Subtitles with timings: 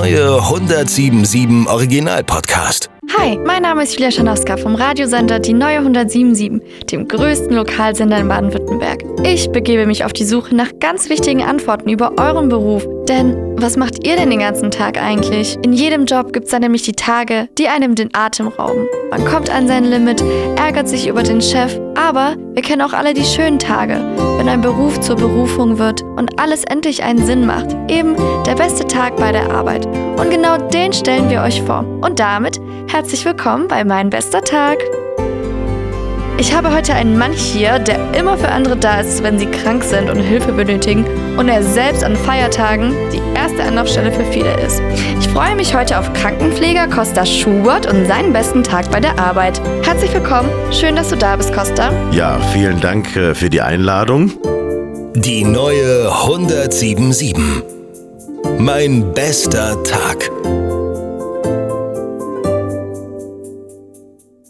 [0.00, 2.88] neue 1077 Original Podcast.
[3.18, 8.28] Hi, mein Name ist Julia Schanowska vom Radiosender Die Neue 1077, dem größten Lokalsender in
[8.28, 9.02] Baden-Württemberg.
[9.24, 12.86] Ich begebe mich auf die Suche nach ganz wichtigen Antworten über euren Beruf.
[13.08, 15.56] Denn was macht ihr denn den ganzen Tag eigentlich?
[15.62, 18.86] In jedem Job gibt es dann nämlich die Tage, die einem den Atem rauben.
[19.10, 20.22] Man kommt an sein Limit,
[20.56, 23.94] ärgert sich über den Chef, aber wir kennen auch alle die schönen Tage,
[24.36, 27.74] wenn ein Beruf zur Berufung wird und alles endlich einen Sinn macht.
[27.88, 28.14] Eben
[28.44, 29.86] der beste Tag bei der Arbeit.
[29.86, 31.84] Und genau den stellen wir euch vor.
[32.02, 34.78] Und damit herzlich willkommen bei Mein bester Tag.
[36.40, 39.82] Ich habe heute einen Mann hier, der immer für andere da ist, wenn sie krank
[39.82, 41.04] sind und Hilfe benötigen
[41.36, 44.80] und er selbst an Feiertagen die erste Anlaufstelle für viele ist.
[45.18, 49.60] Ich freue mich heute auf Krankenpfleger Costa Schubert und seinen besten Tag bei der Arbeit.
[49.82, 51.90] Herzlich willkommen, schön, dass du da bist, Costa.
[52.12, 54.30] Ja, vielen Dank äh, für die Einladung.
[55.16, 57.34] Die neue 1077.
[58.58, 60.30] Mein bester Tag.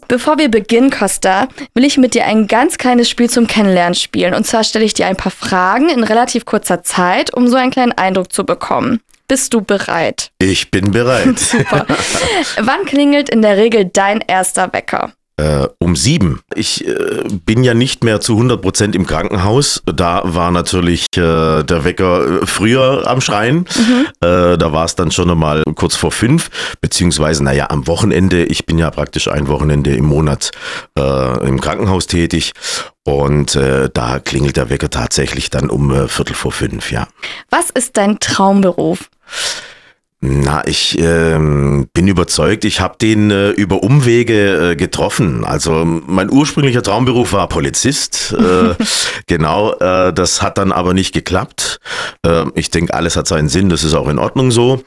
[0.09, 4.33] Bevor wir beginnen, Costa, will ich mit dir ein ganz kleines Spiel zum Kennenlernen spielen.
[4.33, 7.69] Und zwar stelle ich dir ein paar Fragen in relativ kurzer Zeit, um so einen
[7.69, 9.01] kleinen Eindruck zu bekommen.
[9.27, 10.31] Bist du bereit?
[10.39, 11.37] Ich bin bereit.
[11.39, 11.85] Super.
[12.59, 15.13] Wann klingelt in der Regel dein erster Wecker?
[15.39, 16.41] Äh, um sieben.
[16.53, 19.81] Ich äh, bin ja nicht mehr zu 100 Prozent im Krankenhaus.
[19.85, 23.59] Da war natürlich äh, der Wecker äh, früher am Schreien.
[23.59, 24.07] Mhm.
[24.19, 26.49] Äh, da war es dann schon einmal kurz vor fünf,
[26.81, 28.43] beziehungsweise, naja, am Wochenende.
[28.43, 30.51] Ich bin ja praktisch ein Wochenende im Monat
[30.97, 32.51] äh, im Krankenhaus tätig.
[33.05, 37.07] Und da klingelt der Wecker tatsächlich dann um Viertel vor fünf, ja.
[37.49, 39.09] Was ist dein Traumberuf?
[40.21, 45.45] Na, ich ähm, bin überzeugt, ich habe den äh, über Umwege äh, getroffen.
[45.45, 48.35] Also mein ursprünglicher Traumberuf war Polizist.
[48.37, 48.75] Äh,
[49.27, 51.79] genau, äh, das hat dann aber nicht geklappt.
[52.25, 54.83] Äh, ich denke, alles hat seinen Sinn, das ist auch in Ordnung so.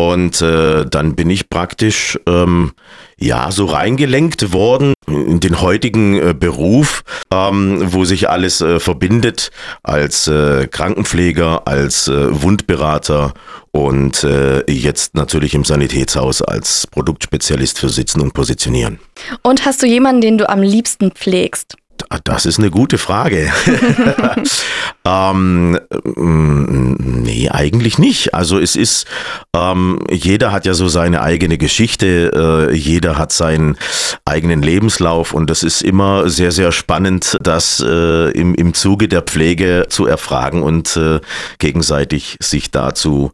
[0.00, 2.72] Und äh, dann bin ich praktisch ähm,
[3.18, 9.50] ja so reingelenkt worden in den heutigen äh, Beruf, ähm, wo sich alles äh, verbindet
[9.82, 13.34] als äh, Krankenpfleger, als äh, Wundberater
[13.72, 19.00] und äh, jetzt natürlich im Sanitätshaus als Produktspezialist für Sitzen und Positionieren.
[19.42, 21.76] Und hast du jemanden, den du am liebsten pflegst?
[22.24, 23.52] Das ist eine gute Frage.
[25.04, 25.78] ähm,
[26.16, 28.34] mm, nee, eigentlich nicht.
[28.34, 29.06] Also es ist,
[29.54, 33.76] ähm, jeder hat ja so seine eigene Geschichte, äh, jeder hat seinen
[34.24, 39.22] eigenen Lebenslauf und das ist immer sehr, sehr spannend, das äh, im, im Zuge der
[39.22, 41.20] Pflege zu erfragen und äh,
[41.58, 43.30] gegenseitig sich dazu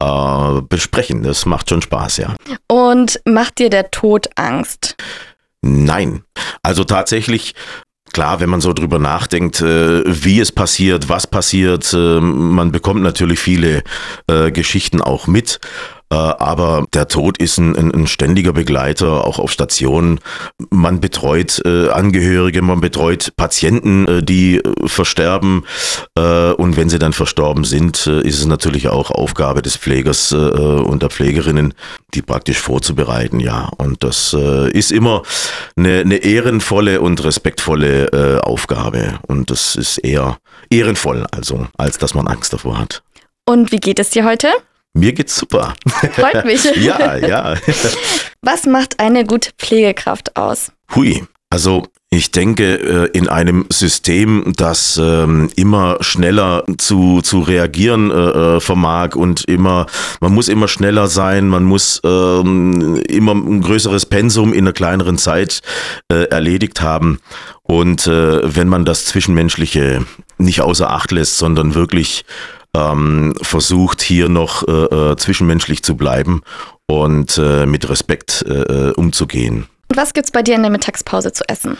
[0.00, 1.24] äh, besprechen.
[1.24, 2.36] Das macht schon Spaß, ja.
[2.68, 4.94] Und macht dir der Tod Angst?
[5.62, 6.22] Nein.
[6.62, 7.54] Also tatsächlich
[8.12, 13.02] Klar, wenn man so drüber nachdenkt, äh, wie es passiert, was passiert, äh, man bekommt
[13.02, 13.82] natürlich viele
[14.26, 15.60] äh, Geschichten auch mit.
[16.12, 20.18] Äh, aber der Tod ist ein, ein, ein, ständiger Begleiter, auch auf Stationen.
[20.70, 25.64] Man betreut äh, Angehörige, man betreut Patienten, äh, die äh, versterben.
[26.18, 30.32] Äh, und wenn sie dann verstorben sind, äh, ist es natürlich auch Aufgabe des Pflegers
[30.32, 31.74] und der Pflegerinnen,
[32.14, 33.40] die praktisch vorzubereiten.
[33.40, 34.34] Ja, und das
[34.72, 35.22] ist immer
[35.76, 39.18] eine, eine ehrenvolle und respektvolle Aufgabe.
[39.26, 40.38] Und das ist eher
[40.70, 43.02] ehrenvoll, also, als dass man Angst davor hat.
[43.46, 44.48] Und wie geht es dir heute?
[44.92, 45.74] Mir geht's super.
[46.12, 46.64] Freut mich.
[46.76, 47.56] ja, ja.
[48.42, 50.72] Was macht eine gute Pflegekraft aus?
[50.94, 51.22] Hui.
[51.52, 58.14] Also ich denke, äh, in einem System, das ähm, immer schneller zu, zu reagieren äh,
[58.56, 59.86] äh, vermag und immer,
[60.20, 65.18] man muss immer schneller sein, man muss ähm, immer ein größeres Pensum in einer kleineren
[65.18, 65.60] Zeit
[66.08, 67.20] erledigt haben.
[67.62, 70.04] Und wenn man das Zwischenmenschliche
[70.38, 72.24] nicht außer Acht lässt, sondern wirklich
[72.74, 76.42] ähm, versucht hier noch äh, äh, zwischenmenschlich zu bleiben
[76.86, 79.66] und äh, mit Respekt äh, äh umzugehen.
[79.88, 81.76] Was gibt's bei dir in der Mittagspause zu essen?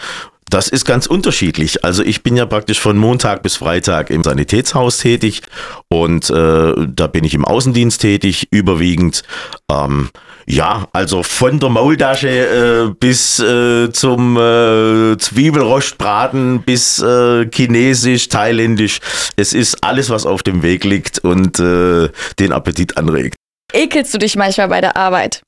[0.49, 1.85] Das ist ganz unterschiedlich.
[1.85, 5.43] Also ich bin ja praktisch von Montag bis Freitag im Sanitätshaus tätig
[5.87, 9.23] und äh, da bin ich im Außendienst tätig, überwiegend.
[9.71, 10.11] Ähm,
[10.51, 19.01] ja, also von der Maultasche äh, bis äh, zum äh, Zwiebelrostbraten bis äh, chinesisch, thailändisch.
[19.37, 22.09] Es ist alles, was auf dem Weg liegt und äh,
[22.39, 23.37] den Appetit anregt.
[23.73, 25.43] Ekelst du dich manchmal bei der Arbeit?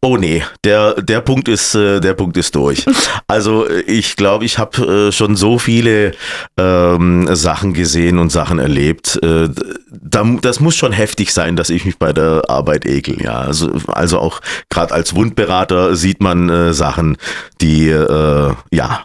[0.00, 2.84] Oh nee, der, der Punkt ist, äh, der Punkt ist durch.
[3.30, 6.12] Also ich glaube, ich habe äh, schon so viele
[6.56, 9.22] ähm, Sachen gesehen und Sachen erlebt.
[9.22, 9.50] Äh,
[9.90, 13.22] da, das muss schon heftig sein, dass ich mich bei der Arbeit ekel.
[13.22, 14.40] Ja, also, also auch
[14.70, 17.18] gerade als Wundberater sieht man äh, Sachen,
[17.60, 19.04] die äh, ja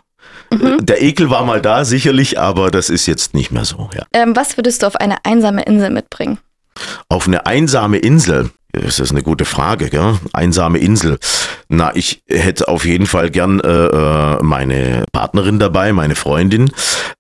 [0.54, 0.86] Mhm.
[0.86, 3.90] Der Ekel war mal da, sicherlich, aber das ist jetzt nicht mehr so.
[3.96, 4.06] Ja.
[4.14, 6.38] Ähm, was würdest du auf eine einsame Insel mitbringen?
[7.10, 8.50] Auf eine einsame Insel.
[8.76, 10.18] Das ist eine gute Frage, gell?
[10.34, 11.20] Einsame Insel.
[11.70, 16.72] Na, ich hätte auf jeden Fall gern äh, äh, meine Partnerin dabei, meine Freundin.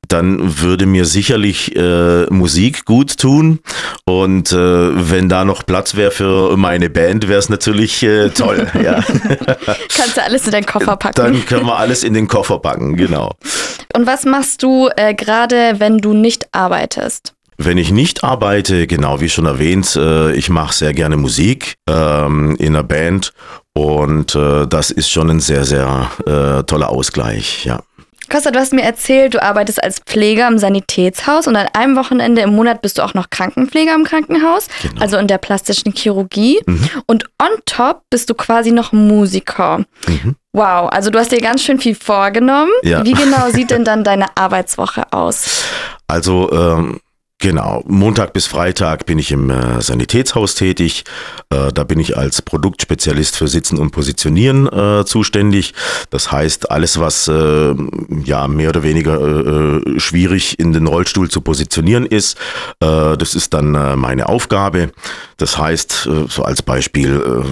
[0.08, 3.60] Dann würde mir sicherlich äh, Musik gut tun.
[4.04, 4.56] Und äh,
[5.12, 8.68] wenn da noch Platz wäre für meine Band, wäre es natürlich äh, toll.
[8.84, 9.04] ja.
[9.96, 11.16] Kannst du alles in deinen Koffer packen?
[11.16, 13.32] Dann können wir alles in den Koffer packen, genau.
[13.96, 17.36] Und was machst du äh, gerade, wenn du nicht arbeitest?
[17.58, 22.56] Wenn ich nicht arbeite, genau wie schon erwähnt, äh, ich mache sehr gerne Musik ähm,
[22.58, 23.34] in einer Band
[23.74, 27.82] und äh, das ist schon ein sehr, sehr äh, toller Ausgleich, ja.
[28.30, 32.42] Costa, du hast mir erzählt, du arbeitest als Pfleger im Sanitätshaus und an einem Wochenende
[32.42, 35.02] im Monat bist du auch noch Krankenpfleger im Krankenhaus, Genau.
[35.02, 36.60] also in der plastischen Chirurgie.
[36.66, 36.90] Mhm.
[37.06, 39.80] Und on top bist du quasi noch Musiker.
[40.08, 40.36] Mhm.
[40.54, 42.72] Wow, also du hast dir ganz schön viel vorgenommen.
[42.84, 43.04] Ja.
[43.06, 45.64] Wie genau sieht denn dann deine Arbeitswoche aus?
[46.08, 47.02] Also ähm,
[47.44, 51.04] genau, Montag bis Freitag bin ich im äh, Sanitätshaus tätig.
[51.50, 55.74] Äh, da bin ich als Produktspezialist für Sitzen und Positionieren äh, zuständig.
[56.10, 57.76] Das heißt, alles, was äh,
[58.24, 62.38] ja mehr oder weniger äh, äh, schwierig in den Rollstuhl zu positionieren ist,
[62.80, 64.92] das ist dann meine Aufgabe.
[65.38, 67.44] Das heißt, so als Beispiel,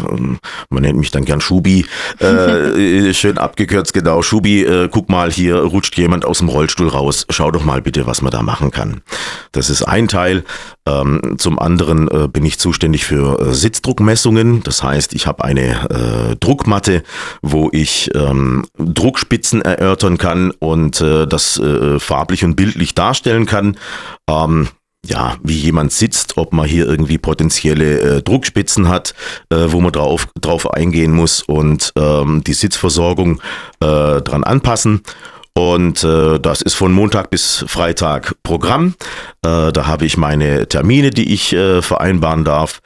[0.70, 1.86] man nennt mich dann gern Schubi,
[3.12, 7.66] schön abgekürzt, genau, Schubi, guck mal, hier rutscht jemand aus dem Rollstuhl raus, schau doch
[7.66, 9.02] mal bitte, was man da machen kann.
[9.52, 10.44] Das ist ein Teil.
[10.88, 14.64] Ähm, zum anderen äh, bin ich zuständig für äh, Sitzdruckmessungen.
[14.64, 17.04] Das heißt, ich habe eine äh, Druckmatte,
[17.42, 23.78] wo ich ähm, Druckspitzen erörtern kann und äh, das äh, farblich und bildlich darstellen kann.
[24.30, 24.70] Ähm,
[25.06, 29.16] ja, wie jemand sitzt, ob man hier irgendwie potenzielle äh, Druckspitzen hat,
[29.50, 33.42] äh, wo man drauf, drauf eingehen muss und ähm, die Sitzversorgung
[33.80, 35.02] äh, dran anpassen.
[35.54, 38.96] Und äh, das ist von Montag bis Freitag Programm.
[39.46, 42.80] Äh, da habe ich meine Termine, die ich äh, vereinbaren darf.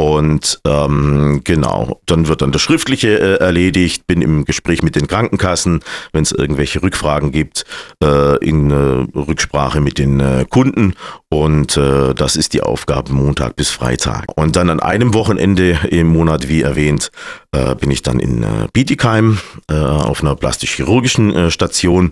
[0.00, 5.08] Und ähm, genau, dann wird dann das Schriftliche äh, erledigt, bin im Gespräch mit den
[5.08, 5.80] Krankenkassen,
[6.12, 7.64] wenn es irgendwelche Rückfragen gibt,
[8.02, 10.94] äh, in äh, Rücksprache mit den äh, Kunden.
[11.32, 14.26] Und äh, das ist die Aufgabe Montag bis Freitag.
[14.36, 17.10] Und dann an einem Wochenende im Monat, wie erwähnt,
[17.52, 19.38] äh, bin ich dann in äh, Bietigheim
[19.70, 22.10] äh, auf einer plastisch-chirurgischen äh, Station.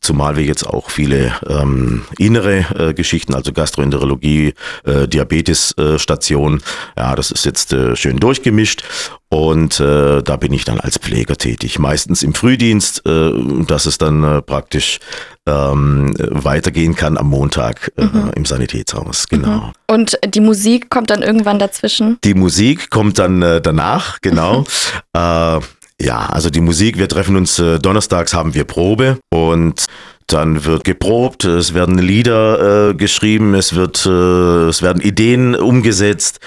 [0.00, 4.54] Zumal wir jetzt auch viele ähm, innere äh, Geschichten, also Gastroenterologie,
[4.84, 6.62] äh, Diabetes-Station,
[6.96, 8.82] ja, das ist jetzt äh, schön durchgemischt.
[9.28, 13.30] Und äh, da bin ich dann als Pfleger tätig, meistens im Frühdienst, äh,
[13.64, 14.98] dass es dann äh, praktisch
[15.46, 19.28] ähm, weitergehen kann am Montag äh, im Sanitätshaus.
[19.28, 19.72] Genau.
[19.86, 22.18] Und die Musik kommt dann irgendwann dazwischen?
[22.24, 24.64] Die Musik kommt dann äh, danach, genau.
[25.12, 25.60] äh,
[26.00, 29.86] ja, also die Musik, wir treffen uns äh, donnerstags, haben wir Probe und
[30.26, 36.40] dann wird geprobt, es werden Lieder äh, geschrieben, es wird, äh, es werden Ideen umgesetzt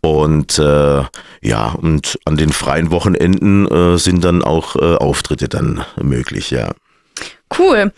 [0.00, 1.02] und äh,
[1.42, 6.70] ja, und an den freien Wochenenden äh, sind dann auch äh, Auftritte dann möglich, ja.
[7.58, 7.92] Cool.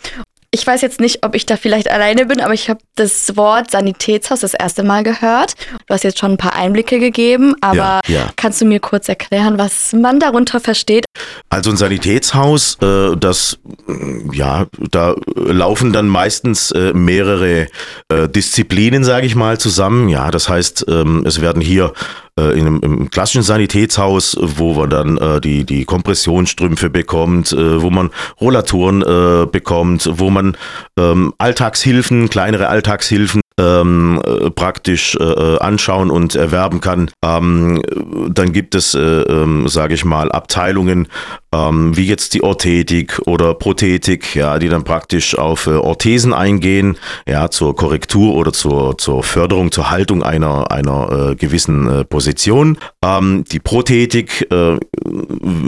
[0.55, 3.71] Ich weiß jetzt nicht, ob ich da vielleicht alleine bin, aber ich habe das Wort
[3.71, 5.55] Sanitätshaus das erste Mal gehört.
[5.87, 8.29] Du hast jetzt schon ein paar Einblicke gegeben, aber Ja, ja.
[8.35, 11.05] kannst du mir kurz erklären, was man darunter versteht?
[11.49, 13.57] Also ein Sanitätshaus, äh, das,
[13.87, 17.67] mm, ja, da laufen dann meistens äh, mehrere
[18.09, 20.07] äh, Disziplinen, sage ich mal, zusammen.
[20.07, 21.93] Ja, das heißt, ähm, es werden hier
[22.39, 27.81] äh, in einem, im klassischen Sanitätshaus, wo man dann äh, die, die Kompressionsstrümpfe bekommt, äh,
[27.81, 28.09] wo man
[28.41, 30.57] Rollatoren äh, bekommt, wo man
[30.97, 37.11] ähm, Alltagshilfen, kleinere Alltagshilfen ähm, äh, praktisch äh, anschauen und erwerben kann.
[37.23, 37.81] Ähm,
[38.29, 41.07] dann gibt es, äh, ähm, sage ich mal, Abteilungen
[41.53, 46.97] ähm, wie jetzt die Orthetik oder Prothetik, ja, die dann praktisch auf äh, Orthesen eingehen,
[47.27, 52.77] ja, zur Korrektur oder zur, zur Förderung, zur Haltung einer, einer äh, gewissen äh, Position.
[53.03, 54.77] Ähm, die Prothetik, äh,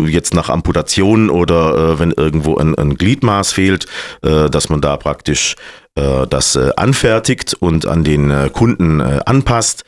[0.07, 3.85] jetzt nach Amputation oder äh, wenn irgendwo ein, ein Gliedmaß fehlt,
[4.23, 9.21] äh, dass man da praktisch äh, das äh, anfertigt und an den äh, Kunden äh,
[9.25, 9.85] anpasst.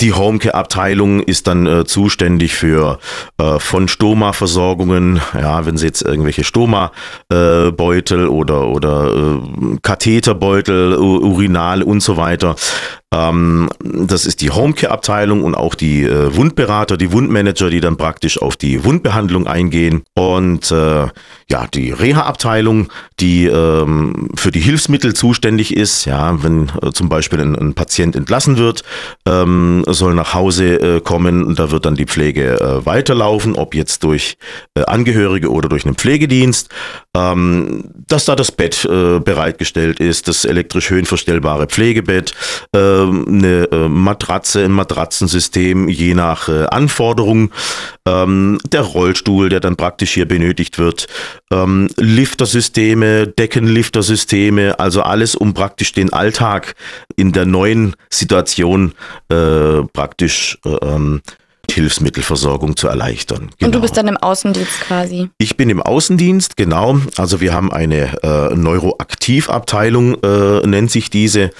[0.00, 2.98] Die Homecare-Abteilung ist dann äh, zuständig für
[3.38, 12.00] äh, von Stoma-Versorgungen, ja, wenn Sie jetzt irgendwelche Stoma-Beutel oder, oder äh, Katheterbeutel, Urinal und
[12.00, 12.56] so weiter.
[13.12, 18.40] Ähm, das ist die Homecare-Abteilung und auch die äh, Wundberater, die Wundmanager, die dann praktisch
[18.40, 20.02] auf die Wundbehandlung eingehen.
[20.14, 21.06] Und äh,
[21.48, 22.88] ja, die Reha-Abteilung,
[23.20, 28.16] die ähm, für die Hilfsmittel zuständig ist, ja, wenn äh, zum Beispiel ein, ein Patient
[28.16, 28.82] entlassen wird,
[29.26, 33.74] ähm, soll nach Hause äh, kommen und da wird dann die Pflege äh, weiterlaufen, ob
[33.74, 34.38] jetzt durch
[34.74, 36.70] äh, Angehörige oder durch einen Pflegedienst,
[37.14, 42.34] ähm, dass da das Bett äh, bereitgestellt ist, das elektrisch höhenverstellbare Pflegebett,
[42.74, 47.50] äh, eine äh, Matratze, ein Matratzensystem, je nach äh, Anforderung,
[48.06, 51.06] ähm, der Rollstuhl, der dann praktisch hier benötigt wird,
[51.50, 56.74] ähm, Liftersysteme, Deckenliftersysteme, also alles, um praktisch den Alltag
[57.16, 58.92] in der neuen Situation
[59.28, 61.20] äh, praktisch äh, ähm,
[61.70, 63.50] Hilfsmittelversorgung zu erleichtern.
[63.58, 63.66] Genau.
[63.66, 65.30] Und du bist dann im Außendienst quasi?
[65.38, 66.98] Ich bin im Außendienst, genau.
[67.16, 71.50] Also wir haben eine äh, Neuroaktivabteilung, äh, nennt sich diese.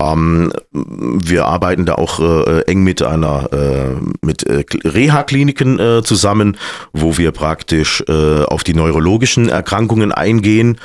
[0.00, 6.56] Ähm, wir arbeiten da auch äh, eng mit einer äh, mit äh, Reha-Kliniken äh, zusammen,
[6.92, 10.78] wo wir praktisch äh, auf die neurologischen Erkrankungen eingehen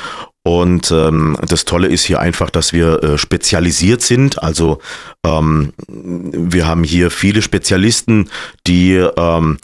[0.45, 4.43] und ähm, das Tolle ist hier einfach, dass wir äh, spezialisiert sind.
[4.43, 4.79] Also
[5.25, 8.29] ähm, wir haben hier viele Spezialisten,
[8.67, 9.57] die ähm,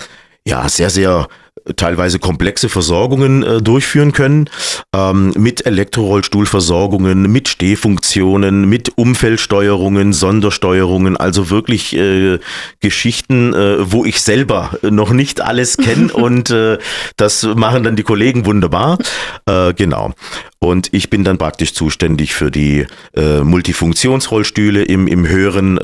[0.46, 1.28] ja sehr, sehr
[1.76, 4.50] teilweise komplexe Versorgungen äh, durchführen können,
[4.96, 12.40] ähm, mit Elektrorollstuhlversorgungen, mit Stehfunktionen, mit Umfeldsteuerungen, Sondersteuerungen, also wirklich äh,
[12.80, 16.78] Geschichten, äh, wo ich selber noch nicht alles kenne und äh,
[17.18, 18.98] das machen dann die Kollegen wunderbar.
[19.46, 20.14] Äh, genau.
[20.62, 22.86] Und ich bin dann praktisch zuständig für die
[23.16, 25.80] äh, Multifunktionsrollstühle im, im höheren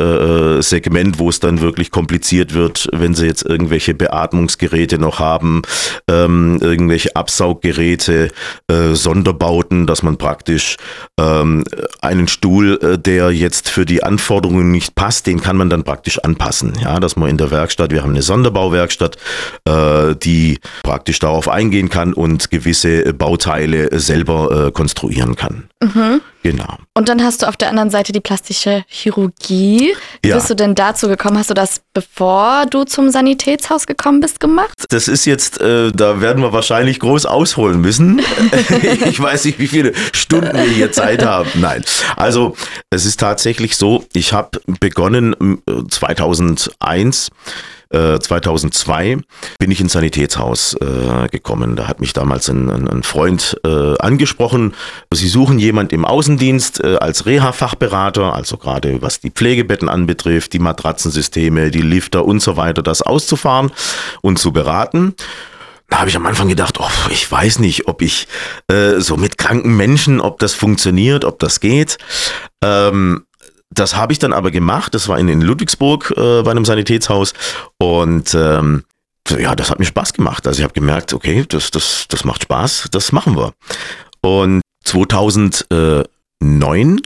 [0.62, 5.62] Segment, wo es dann wirklich kompliziert wird, wenn sie jetzt irgendwelche Beatmungsgeräte noch haben,
[6.10, 8.30] ähm, irgendwelche Absauggeräte,
[8.68, 10.78] äh, Sonderbauten, dass man praktisch
[11.20, 11.64] ähm,
[12.02, 16.20] einen Stuhl, äh, der jetzt für die Anforderungen nicht passt, den kann man dann praktisch
[16.20, 16.74] anpassen.
[16.82, 19.18] Ja, dass man in der Werkstatt, wir haben eine Sonderbauwerkstatt,
[19.68, 25.70] äh, die praktisch darauf eingehen kann und gewisse Bauteile selber äh, konstruieren kann.
[25.94, 26.22] Mhm.
[26.44, 26.78] Genau.
[26.94, 29.96] Und dann hast du auf der anderen Seite die plastische Chirurgie.
[30.22, 30.36] Wie ja.
[30.36, 31.40] bist du denn dazu gekommen?
[31.40, 34.74] Hast du das, bevor du zum Sanitätshaus gekommen bist, gemacht?
[34.90, 38.22] Das ist jetzt, äh, da werden wir wahrscheinlich groß ausholen müssen.
[39.06, 41.50] ich weiß nicht, wie viele Stunden wir hier Zeit haben.
[41.56, 41.84] Nein.
[42.16, 42.56] Also,
[42.92, 45.36] es ist tatsächlich so, ich habe begonnen
[45.90, 47.32] 2001
[47.90, 49.18] äh, 2002 äh,
[49.60, 51.76] bin ich ins Sanitätshaus äh, gekommen.
[51.76, 54.74] Da hat mich damals ein, ein, ein Freund äh, angesprochen.
[55.12, 60.60] Sie suchen jemand im Außendienst äh, als Reha-Fachberater, also gerade was die Pflegebetten anbetrifft, die
[60.60, 63.72] Matratzensysteme, die Lifter und so weiter, das auszufahren
[64.22, 65.16] und zu beraten.
[65.90, 68.28] Da habe ich am Anfang gedacht, oh, ich weiß nicht, ob ich
[68.68, 72.00] äh, so mit kranken Menschen, ob das funktioniert, ob das geht.
[72.64, 73.25] Ähm,
[73.76, 74.94] das habe ich dann aber gemacht.
[74.94, 77.34] Das war in, in Ludwigsburg äh, bei einem Sanitätshaus.
[77.78, 78.84] Und ähm,
[79.30, 80.48] ja, das hat mir Spaß gemacht.
[80.48, 83.54] Also ich habe gemerkt, okay, das, das, das macht Spaß, das machen wir.
[84.22, 87.02] Und 2009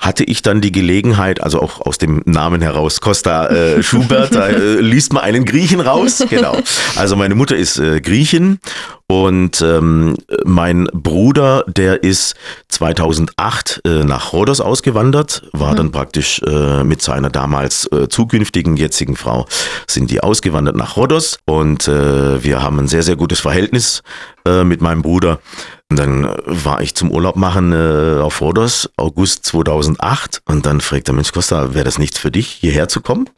[0.00, 4.48] hatte ich dann die Gelegenheit, also auch aus dem Namen heraus, Costa äh, Schubert, da
[4.48, 6.24] äh, liest man einen Griechen raus.
[6.30, 6.56] Genau.
[6.94, 8.60] Also meine Mutter ist äh, Griechin
[9.08, 12.36] und ähm, mein Bruder, der ist
[12.68, 15.76] 2008 äh, nach Rhodos ausgewandert, war mhm.
[15.76, 19.46] dann praktisch äh, mit seiner damals äh, zukünftigen jetzigen Frau,
[19.88, 24.02] sind die ausgewandert nach Rhodos und äh, wir haben ein sehr, sehr gutes Verhältnis
[24.46, 25.40] äh, mit meinem Bruder.
[25.90, 30.40] Und dann war ich zum Urlaub machen äh, auf Rhodos, August 2008.
[30.46, 33.28] Und dann fragt der Mensch Costa, wäre das nichts für dich, hierher zu kommen?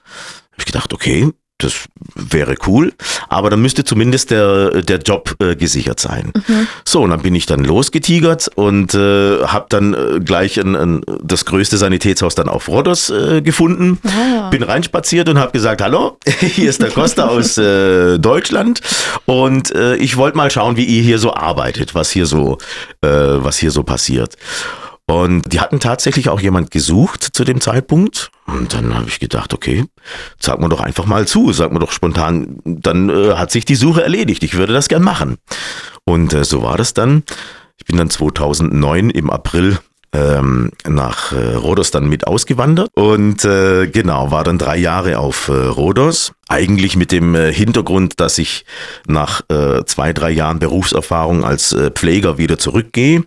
[0.53, 1.33] Hab ich gedacht, okay,
[1.63, 2.93] das wäre cool,
[3.29, 6.33] aber dann müsste zumindest der, der Job äh, gesichert sein.
[6.35, 6.67] Mhm.
[6.85, 11.01] So, und dann bin ich dann losgetigert und äh, habe dann äh, gleich ein, ein,
[11.23, 13.99] das größte Sanitätshaus dann auf Rhodos äh, gefunden.
[14.05, 14.51] Ah.
[14.51, 18.81] Bin reinspaziert und habe gesagt, hallo, hier ist der Costa aus äh, Deutschland
[19.27, 22.59] und äh, ich wollte mal schauen, wie ihr hier so arbeitet, was hier so,
[23.03, 24.37] äh, was hier so passiert.
[25.09, 28.31] Und die hatten tatsächlich auch jemand gesucht zu dem Zeitpunkt.
[28.47, 29.85] Und dann habe ich gedacht, okay,
[30.39, 33.75] sag mir doch einfach mal zu, sag mir doch spontan, dann äh, hat sich die
[33.75, 34.43] Suche erledigt.
[34.43, 35.37] Ich würde das gern machen.
[36.05, 37.25] Und äh, so war das dann.
[37.79, 39.79] Ich bin dann 2009 im April
[40.15, 45.49] ähm, nach äh, Rhodos dann mit ausgewandert und äh, genau, war dann drei Jahre auf
[45.49, 46.33] äh, Rhodos.
[46.49, 48.67] Eigentlich mit dem äh, Hintergrund, dass ich
[49.07, 53.25] nach äh, zwei, drei Jahren Berufserfahrung als äh, Pfleger wieder zurückgehe.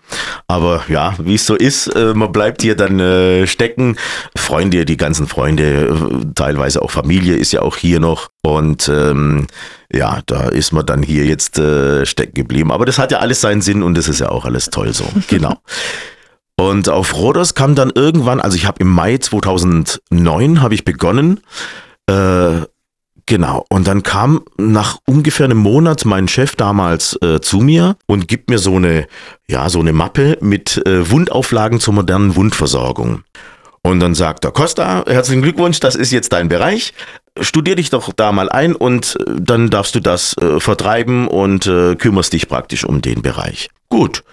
[0.47, 3.97] Aber ja, wie es so ist, äh, man bleibt hier dann äh, stecken.
[4.37, 8.29] Freunde, die ganzen Freunde, äh, teilweise auch Familie ist ja auch hier noch.
[8.43, 9.47] Und ähm,
[9.91, 12.71] ja, da ist man dann hier jetzt äh, stecken geblieben.
[12.71, 15.05] Aber das hat ja alles seinen Sinn und das ist ja auch alles toll so.
[15.29, 15.57] Genau.
[16.57, 21.41] Und auf Rhodos kam dann irgendwann, also ich habe im Mai 2009 habe ich begonnen,
[22.07, 22.61] äh,
[23.25, 23.65] genau.
[23.69, 28.49] Und dann kam nach ungefähr einem Monat mein Chef damals äh, zu mir und gibt
[28.49, 29.07] mir so eine,
[29.47, 33.23] ja, so eine Mappe mit äh, Wundauflagen zur modernen Wundversorgung.
[33.81, 36.93] Und dann sagt er, Costa, herzlichen Glückwunsch, das ist jetzt dein Bereich.
[37.39, 41.67] Studier dich doch da mal ein und äh, dann darfst du das äh, vertreiben und
[41.67, 43.69] äh, kümmerst dich praktisch um den Bereich.
[43.89, 44.23] Gut.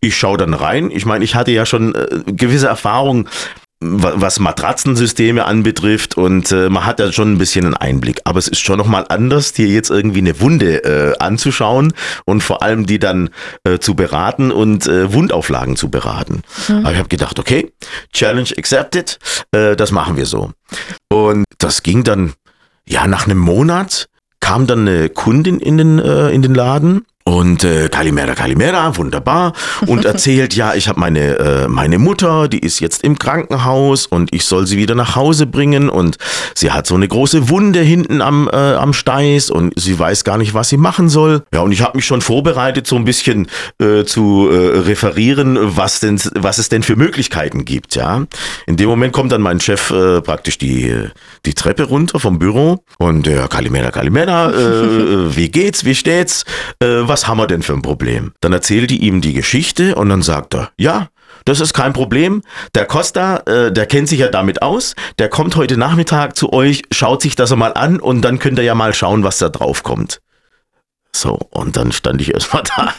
[0.00, 0.90] Ich schaue dann rein.
[0.90, 3.28] Ich meine, ich hatte ja schon äh, gewisse Erfahrungen
[3.80, 8.20] was Matratzensysteme anbetrifft und äh, man hat ja schon ein bisschen einen Einblick.
[8.24, 11.92] Aber es ist schon nochmal anders, dir jetzt irgendwie eine Wunde äh, anzuschauen
[12.24, 13.30] und vor allem die dann
[13.62, 16.42] äh, zu beraten und äh, Wundauflagen zu beraten.
[16.66, 16.78] Mhm.
[16.78, 17.72] Aber ich habe gedacht, okay,
[18.12, 19.18] Challenge accepted,
[19.52, 20.50] äh, das machen wir so.
[21.08, 22.32] Und das ging dann,
[22.88, 24.08] ja, nach einem Monat
[24.40, 29.52] kam dann eine Kundin in den, äh, in den Laden und äh, Kalimera, Kalimera, wunderbar.
[29.86, 34.32] Und erzählt, ja, ich habe meine, äh, meine Mutter, die ist jetzt im Krankenhaus und
[34.32, 35.90] ich soll sie wieder nach Hause bringen.
[35.90, 36.16] Und
[36.54, 40.38] sie hat so eine große Wunde hinten am, äh, am Steiß und sie weiß gar
[40.38, 41.42] nicht, was sie machen soll.
[41.52, 46.00] Ja, und ich habe mich schon vorbereitet, so ein bisschen äh, zu äh, referieren, was,
[46.00, 47.94] denn, was es denn für Möglichkeiten gibt.
[47.94, 48.24] Ja,
[48.66, 50.94] In dem Moment kommt dann mein Chef äh, praktisch die,
[51.44, 56.46] die Treppe runter vom Büro und äh, Kalimera, Kalimera, äh, wie geht's, wie steht's,
[56.80, 58.30] äh, was was haben wir denn für ein Problem?
[58.40, 61.08] Dann erzählt die ihm die Geschichte und dann sagt er, ja,
[61.46, 62.42] das ist kein Problem.
[62.76, 64.94] Der Costa, äh, der kennt sich ja damit aus.
[65.18, 68.64] Der kommt heute Nachmittag zu euch, schaut sich das mal an und dann könnt ihr
[68.64, 70.20] ja mal schauen, was da drauf kommt.
[71.14, 72.94] So, und dann stand ich erstmal da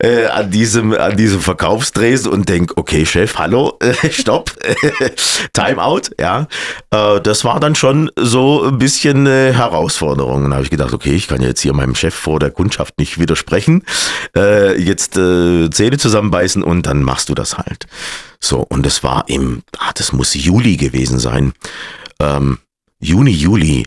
[0.00, 4.52] äh, an diesem, an diesem Verkaufsdresen und denk, okay, Chef, hallo, äh, stopp,
[5.52, 6.48] Timeout, ja.
[6.90, 10.46] Äh, das war dann schon so ein bisschen äh, Herausforderung.
[10.46, 13.18] Und habe ich gedacht, okay, ich kann jetzt hier meinem Chef vor der Kundschaft nicht
[13.18, 13.84] widersprechen.
[14.34, 17.86] Äh, jetzt äh, Zähne zusammenbeißen und dann machst du das halt.
[18.40, 21.52] So, und es war im, ah, das muss Juli gewesen sein.
[22.18, 22.58] Ähm,
[22.98, 23.86] Juni, Juli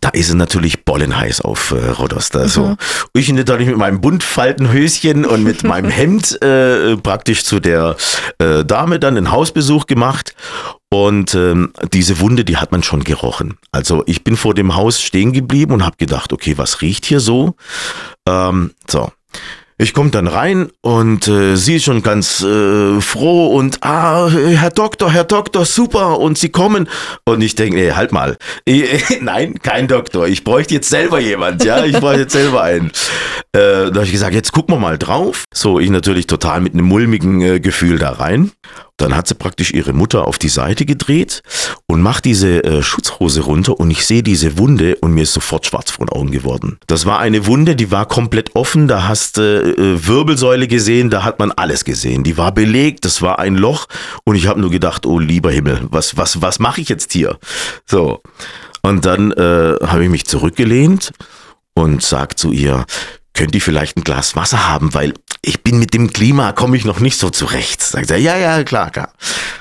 [0.00, 2.30] da ist es natürlich bollenheiß auf äh, Rodos.
[2.30, 2.66] Da, so.
[2.66, 2.76] Mhm.
[3.14, 7.96] Ich natürlich mit meinem Buntfaltenhöschen und mit meinem Hemd äh, praktisch zu der
[8.38, 10.34] äh, Dame dann einen Hausbesuch gemacht.
[10.90, 13.58] Und ähm, diese Wunde, die hat man schon gerochen.
[13.72, 17.20] Also ich bin vor dem Haus stehen geblieben und habe gedacht, okay, was riecht hier
[17.20, 17.56] so?
[18.26, 19.10] Ähm, so,
[19.80, 24.70] ich komme dann rein und äh, sie ist schon ganz äh, froh und ah, Herr
[24.70, 26.88] Doktor, Herr Doktor, super und Sie kommen.
[27.24, 28.84] Und ich denke, nee, halt mal, ich,
[29.20, 32.90] nein, kein Doktor, ich bräuchte jetzt selber jemand, ja, ich bräuchte jetzt selber einen.
[33.52, 35.44] Äh, da habe ich gesagt, jetzt gucken wir mal drauf.
[35.54, 38.52] So, ich natürlich total mit einem mulmigen äh, Gefühl da rein
[38.98, 41.42] dann hat sie praktisch ihre Mutter auf die Seite gedreht
[41.86, 45.66] und macht diese äh, Schutzhose runter und ich sehe diese Wunde und mir ist sofort
[45.66, 46.78] schwarz vor den Augen geworden.
[46.86, 51.24] Das war eine Wunde, die war komplett offen, da hast äh, äh, Wirbelsäule gesehen, da
[51.24, 52.24] hat man alles gesehen.
[52.24, 53.86] Die war belegt, das war ein Loch
[54.24, 57.38] und ich habe nur gedacht, oh lieber Himmel, was was was mache ich jetzt hier?
[57.86, 58.20] So.
[58.82, 61.12] Und dann äh, habe ich mich zurückgelehnt
[61.74, 62.84] und sag zu ihr,
[63.38, 66.84] könnt ihr vielleicht ein Glas Wasser haben, weil ich bin mit dem Klima, komme ich
[66.84, 67.80] noch nicht so zurecht.
[67.80, 69.12] Sagt er, ja, ja, klar, klar.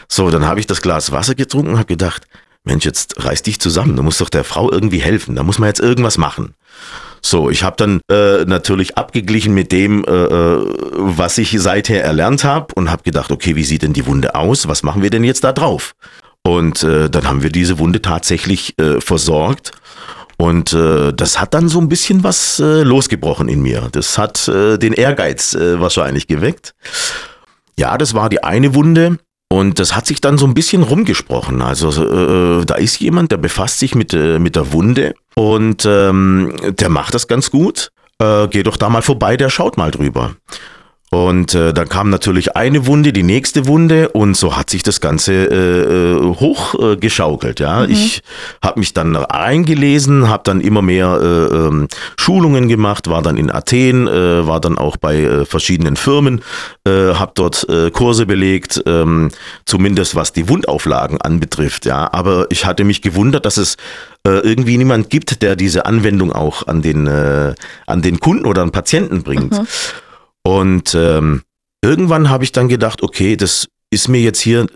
[0.08, 2.24] So, dann habe ich das Glas Wasser getrunken und habe gedacht,
[2.64, 5.68] Mensch, jetzt reiß dich zusammen, du musst doch der Frau irgendwie helfen, da muss man
[5.68, 6.56] jetzt irgendwas machen.
[7.22, 12.44] So, ich habe dann äh, natürlich abgeglichen mit dem, äh, äh was ich seither erlernt
[12.44, 14.68] habe und habe gedacht, okay, wie sieht denn die Wunde aus?
[14.68, 15.94] Was machen wir denn jetzt da drauf?
[16.44, 19.72] Und äh, dann haben wir diese Wunde tatsächlich äh, versorgt
[20.38, 23.90] und äh, das hat dann so ein bisschen was äh, losgebrochen in mir.
[23.92, 26.76] Das hat äh, den Ehrgeiz äh, wahrscheinlich geweckt.
[27.78, 29.18] Ja, das war die eine Wunde.
[29.50, 31.62] Und das hat sich dann so ein bisschen rumgesprochen.
[31.62, 36.54] Also äh, da ist jemand, der befasst sich mit, äh, mit der Wunde und ähm,
[36.62, 37.92] der macht das ganz gut.
[38.20, 40.36] Äh, geh doch da mal vorbei, der schaut mal drüber.
[41.10, 45.00] Und äh, dann kam natürlich eine Wunde, die nächste Wunde und so hat sich das
[45.00, 47.62] Ganze äh, äh hochgeschaukelt.
[47.62, 47.94] Äh, ja, mhm.
[47.94, 48.22] ich
[48.62, 51.88] habe mich dann eingelesen, habe dann immer mehr äh, ähm,
[52.20, 56.42] Schulungen gemacht, war dann in Athen, äh, war dann auch bei äh, verschiedenen Firmen,
[56.86, 59.06] äh, habe dort äh, Kurse belegt, äh,
[59.64, 61.86] zumindest was die Wundauflagen anbetrifft.
[61.86, 63.78] Ja, aber ich hatte mich gewundert, dass es
[64.28, 68.62] äh, irgendwie niemand gibt, der diese Anwendung auch an den äh, an den Kunden oder
[68.62, 69.54] an Patienten bringt.
[69.54, 69.68] Mhm.
[70.48, 71.42] Und ähm,
[71.84, 74.68] irgendwann habe ich dann gedacht, okay, das ist mir jetzt hier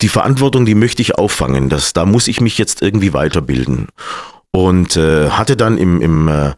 [0.00, 1.68] die Verantwortung, die möchte ich auffangen.
[1.68, 3.86] Das, da muss ich mich jetzt irgendwie weiterbilden.
[4.50, 6.54] Und äh, hatte dann im, im äh,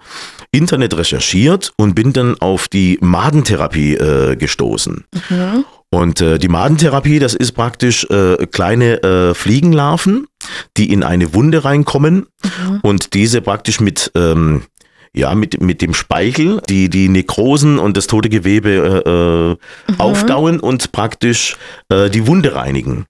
[0.53, 5.05] Internet recherchiert und bin dann auf die Madentherapie äh, gestoßen.
[5.29, 5.65] Mhm.
[5.91, 10.27] Und äh, die Madentherapie, das ist praktisch äh, kleine äh, Fliegenlarven,
[10.79, 12.81] die in eine Wunde reinkommen mhm.
[12.81, 14.63] und diese praktisch mit ähm,
[15.15, 20.01] ja, mit, mit dem Speichel, die, die Nekrosen und das tote Gewebe äh, mhm.
[20.01, 21.57] aufdauen und praktisch
[21.91, 23.05] äh, die Wunde reinigen.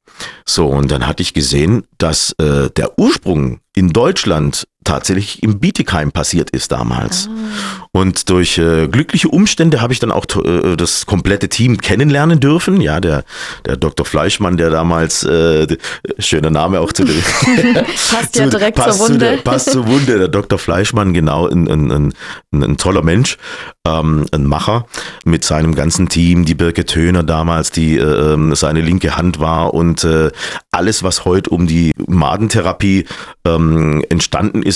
[0.45, 6.13] So, und dann hatte ich gesehen, dass äh, der Ursprung in Deutschland tatsächlich im Bietigheim
[6.13, 7.29] passiert ist damals.
[7.29, 7.87] Ah.
[7.95, 12.81] Und durch äh, glückliche Umstände habe ich dann auch äh, das komplette Team kennenlernen dürfen.
[12.81, 13.25] Ja, der,
[13.67, 14.07] der Dr.
[14.07, 15.67] Fleischmann, der damals, äh,
[16.19, 17.23] schöner Name auch zu den.
[18.11, 19.19] passt ja direkt passt zur Wunde.
[19.19, 20.19] Zu der, passt zur Wunde.
[20.19, 20.59] Der Dr.
[20.59, 22.15] Fleischmann, genau, ein, ein, ein,
[22.63, 23.37] ein toller Mensch,
[23.87, 24.87] ähm, ein Macher
[25.27, 26.47] mit seinem ganzen Team.
[26.47, 30.31] Die Birke Töner damals, die äh, ähm, seine linke Hand war und äh,
[30.71, 33.05] alles, was heute um die Madentherapie
[33.45, 34.72] ähm, entstanden ist.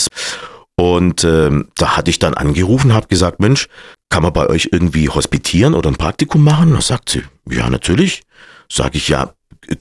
[0.76, 3.68] Und ähm, da hatte ich dann angerufen, habe gesagt, Mensch,
[4.10, 6.72] kann man bei euch irgendwie hospitieren oder ein Praktikum machen?
[6.72, 8.22] Da sagt sie, ja, natürlich.
[8.68, 9.32] Sag ich, ja,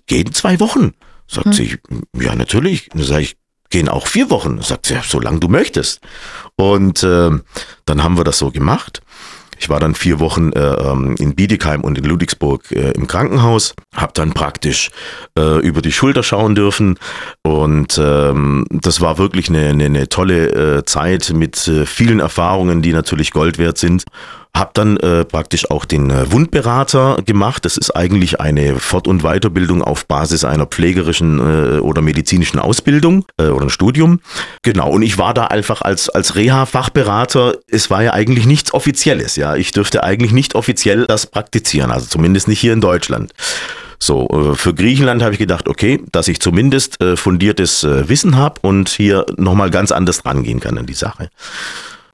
[0.07, 0.93] gehen zwei Wochen.
[1.27, 1.53] Sagt hm.
[1.53, 1.77] sie,
[2.17, 2.89] ja, natürlich.
[2.89, 3.37] Dann sage ich,
[3.69, 4.61] gehen auch vier Wochen.
[4.61, 6.01] Sagt sie, ja, solange du möchtest.
[6.55, 7.31] Und äh,
[7.85, 9.01] dann haben wir das so gemacht.
[9.59, 13.73] Ich war dann vier Wochen äh, ähm, in Bietigheim und in Ludwigsburg äh, im Krankenhaus,
[13.95, 14.91] habe dann praktisch
[15.37, 16.97] äh, über die Schulter schauen dürfen
[17.43, 22.81] und ähm, das war wirklich eine, eine, eine tolle äh, Zeit mit äh, vielen Erfahrungen,
[22.81, 24.03] die natürlich Gold wert sind.
[24.55, 27.65] Hab dann äh, praktisch auch den äh, Wundberater gemacht.
[27.65, 33.25] Das ist eigentlich eine Fort- und Weiterbildung auf Basis einer pflegerischen äh, oder medizinischen Ausbildung
[33.37, 34.21] äh, oder ein Studium.
[34.61, 34.89] Genau.
[34.89, 37.57] Und ich war da einfach als als Reha-Fachberater.
[37.67, 39.35] Es war ja eigentlich nichts Offizielles.
[39.35, 41.91] Ja, ich dürfte eigentlich nicht offiziell das praktizieren.
[41.91, 43.33] Also zumindest nicht hier in Deutschland.
[43.99, 48.35] So, äh, für Griechenland habe ich gedacht, okay, dass ich zumindest äh, fundiertes äh, Wissen
[48.35, 51.29] habe und hier nochmal ganz anders rangehen kann an die Sache.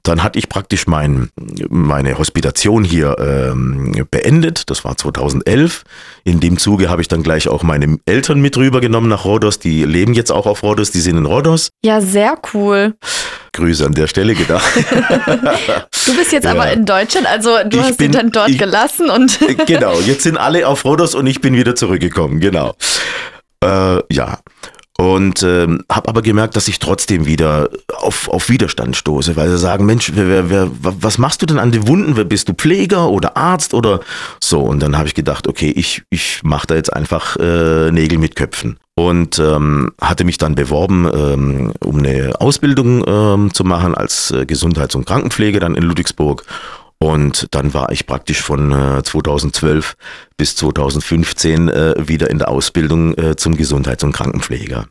[0.04, 1.30] Dann hatte ich praktisch mein,
[1.68, 4.68] meine Hospitation hier ähm, beendet.
[4.68, 5.84] Das war 2011.
[6.24, 9.60] In dem Zuge habe ich dann gleich auch meine Eltern mit rübergenommen nach Rhodos.
[9.60, 11.70] Die leben jetzt auch auf Rhodos, die sind in Rhodos.
[11.84, 12.94] Ja, sehr cool.
[13.52, 14.64] Grüße an der Stelle gedacht.
[16.06, 16.50] du bist jetzt ja.
[16.50, 19.38] aber in Deutschland, also du ich hast bin, sie dann dort ich, gelassen und.
[19.66, 22.74] genau, jetzt sind alle auf Rhodos und ich bin wieder zurückgekommen, genau.
[23.62, 24.38] Äh, ja,
[25.02, 29.58] und ähm, habe aber gemerkt, dass ich trotzdem wieder auf, auf Widerstand stoße, weil sie
[29.58, 32.28] sagen, Mensch, wer, wer, was machst du denn an den Wunden?
[32.28, 33.98] Bist du Pfleger oder Arzt oder
[34.40, 34.60] so?
[34.60, 38.36] Und dann habe ich gedacht, okay, ich, ich mache da jetzt einfach äh, Nägel mit
[38.36, 38.78] Köpfen.
[38.94, 44.46] Und ähm, hatte mich dann beworben, ähm, um eine Ausbildung ähm, zu machen als äh,
[44.46, 46.44] Gesundheits- und Krankenpflege dann in Ludwigsburg
[47.02, 49.96] und dann war ich praktisch von äh, 2012
[50.36, 54.86] bis 2015 äh, wieder in der Ausbildung äh, zum Gesundheits- und Krankenpfleger.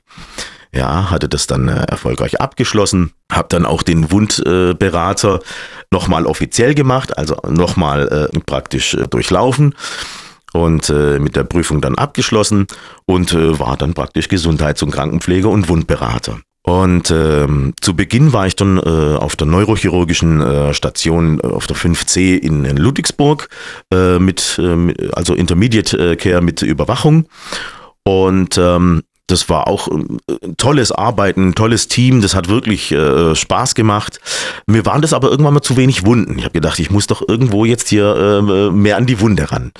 [0.73, 5.39] Ja, hatte das dann äh, erfolgreich abgeschlossen, habe dann auch den Wundberater
[5.89, 9.73] nochmal offiziell gemacht, also nochmal äh, praktisch äh, durchlaufen
[10.51, 12.67] und äh, mit der Prüfung dann abgeschlossen
[13.05, 16.41] und äh, war dann praktisch Gesundheits- und Krankenpfleger und Wundberater.
[16.63, 21.65] Und ähm, zu Beginn war ich dann äh, auf der neurochirurgischen äh, Station äh, auf
[21.65, 23.49] der 5C in, in Ludwigsburg
[23.91, 27.25] äh, mit, äh, also Intermediate äh, Care mit Überwachung.
[28.03, 32.91] Und ähm, das war auch ein äh, tolles Arbeiten, ein tolles Team, das hat wirklich
[32.91, 34.19] äh, Spaß gemacht.
[34.67, 36.37] Mir waren das aber irgendwann mal zu wenig Wunden.
[36.37, 39.71] Ich habe gedacht, ich muss doch irgendwo jetzt hier äh, mehr an die Wunde ran.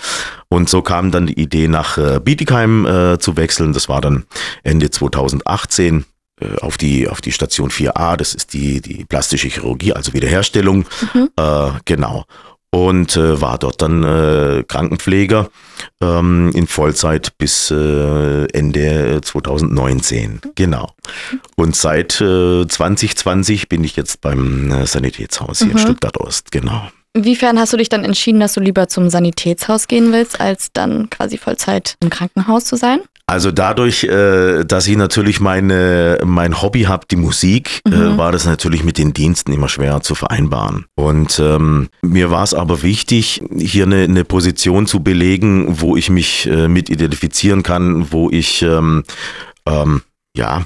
[0.50, 3.74] Und so kam dann die Idee, nach äh, Bietigheim äh, zu wechseln.
[3.74, 4.24] Das war dann
[4.63, 6.06] Ende 2018.
[6.41, 10.86] Äh, auf die, auf die Station 4a, das ist die, die plastische Chirurgie, also Wiederherstellung.
[11.13, 11.30] Mhm.
[11.38, 12.25] Äh, genau.
[12.73, 15.49] Und äh, war dort dann äh, Krankenpfleger
[16.01, 20.39] ähm, in Vollzeit bis äh, Ende 2019.
[20.56, 20.91] Genau.
[21.58, 25.73] Und seit äh, 2020 bin ich jetzt beim äh, Sanitätshaus hier mhm.
[25.73, 26.51] in Stuttgart Ost.
[26.54, 26.84] Genau.
[27.13, 31.10] Inwiefern hast du dich dann entschieden, dass du lieber zum Sanitätshaus gehen willst, als dann
[31.10, 33.01] quasi Vollzeit im Krankenhaus zu sein?
[33.32, 38.17] Also dadurch, äh, dass ich natürlich meine, mein Hobby habe, die Musik, äh, mhm.
[38.17, 40.84] war das natürlich mit den Diensten immer schwer zu vereinbaren.
[40.96, 46.10] Und ähm, mir war es aber wichtig, hier eine, eine Position zu belegen, wo ich
[46.10, 49.04] mich äh, mit identifizieren kann, wo ich ähm,
[49.65, 50.02] ähm,
[50.36, 50.65] ja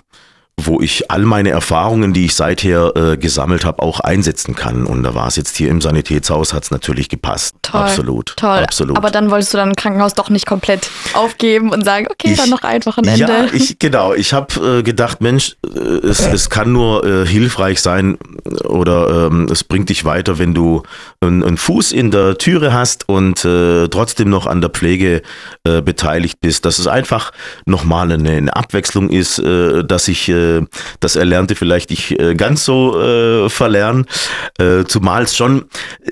[0.57, 4.85] wo ich all meine Erfahrungen, die ich seither äh, gesammelt habe, auch einsetzen kann.
[4.85, 7.55] Und da war es jetzt hier im Sanitätshaus, hat es natürlich gepasst.
[7.61, 8.33] Toll, absolut.
[8.37, 8.59] Toll.
[8.59, 8.97] Absolut.
[8.97, 12.49] Aber dann wolltest du dann Krankenhaus doch nicht komplett aufgeben und sagen, okay, ich, dann
[12.49, 13.21] noch einfach ein Ende.
[13.21, 14.13] Ja, ich, genau.
[14.13, 18.17] Ich habe äh, gedacht, Mensch, äh, es, es kann nur äh, hilfreich sein
[18.63, 20.83] oder ähm, es bringt dich weiter, wenn du
[21.19, 25.21] einen Fuß in der Türe hast und äh, trotzdem noch an der Pflege
[25.63, 26.65] äh, beteiligt bist.
[26.65, 27.31] Dass es einfach
[27.65, 30.65] nochmal eine, eine Abwechslung ist, äh, dass ich äh, äh,
[30.99, 34.05] das Erlernte vielleicht nicht äh, ganz so äh, verlernen.
[34.59, 35.65] Äh, zumal es schon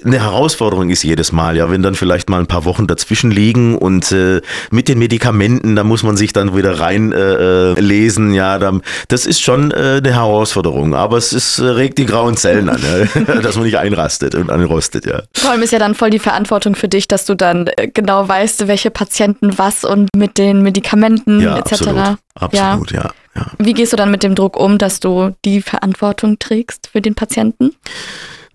[0.03, 3.77] eine Herausforderung ist jedes Mal, ja, wenn dann vielleicht mal ein paar Wochen dazwischen liegen
[3.77, 4.41] und äh,
[4.71, 9.25] mit den Medikamenten, da muss man sich dann wieder reinlesen, äh, lesen, ja, dann, das
[9.25, 13.21] ist schon äh, eine Herausforderung, aber es ist, äh, regt die blauen Zellen an, ja?
[13.41, 15.23] dass man nicht einrastet und anrostet, ja.
[15.33, 18.27] Vor allem ist ja dann voll die Verantwortung für dich, dass du dann äh, genau
[18.27, 21.73] weißt, welche Patienten was und mit den Medikamenten Ja, etc.
[21.73, 22.17] absolut.
[22.35, 23.11] Absolut, ja.
[23.35, 23.51] ja.
[23.59, 27.15] Wie gehst du dann mit dem Druck um, dass du die Verantwortung trägst für den
[27.15, 27.75] Patienten?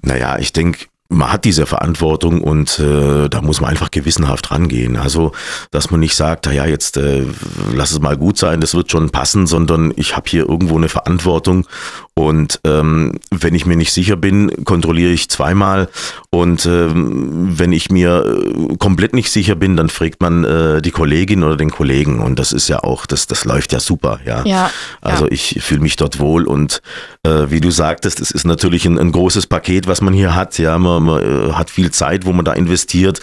[0.03, 4.97] Naja, ich denke, man hat diese Verantwortung und äh, da muss man einfach gewissenhaft rangehen.
[4.97, 5.33] Also,
[5.71, 7.25] dass man nicht sagt, naja, jetzt äh,
[7.73, 10.91] lass es mal gut sein, das wird schon passen, sondern ich habe hier irgendwo eine
[10.91, 11.67] Verantwortung
[12.15, 15.89] und ähm, wenn ich mir nicht sicher bin, kontrolliere ich zweimal
[16.31, 20.91] und ähm, wenn ich mir äh, komplett nicht sicher bin, dann fragt man äh, die
[20.91, 24.45] Kollegin oder den Kollegen und das ist ja auch, das, das läuft ja super, ja.
[24.45, 25.33] Ja, Also ja.
[25.33, 26.83] ich fühle mich dort wohl und
[27.23, 30.59] äh, wie du sagtest, es ist natürlich ein, ein großes Paket, was man hier hat.
[30.59, 33.21] Ja, man, man äh, hat viel Zeit, wo man da investiert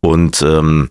[0.00, 0.90] und ähm,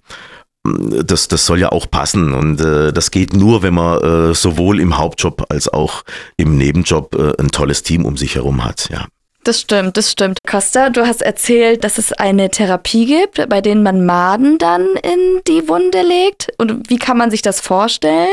[0.63, 4.79] das, das soll ja auch passen und äh, das geht nur, wenn man äh, sowohl
[4.79, 6.03] im Hauptjob als auch
[6.35, 8.89] im Nebenjob äh, ein tolles Team um sich herum hat.
[8.91, 9.07] Ja.
[9.47, 10.39] Das stimmt, das stimmt.
[10.45, 15.39] Costa, du hast erzählt, dass es eine Therapie gibt, bei denen man Maden dann in
[15.47, 16.49] die Wunde legt.
[16.57, 18.27] Und wie kann man sich das vorstellen?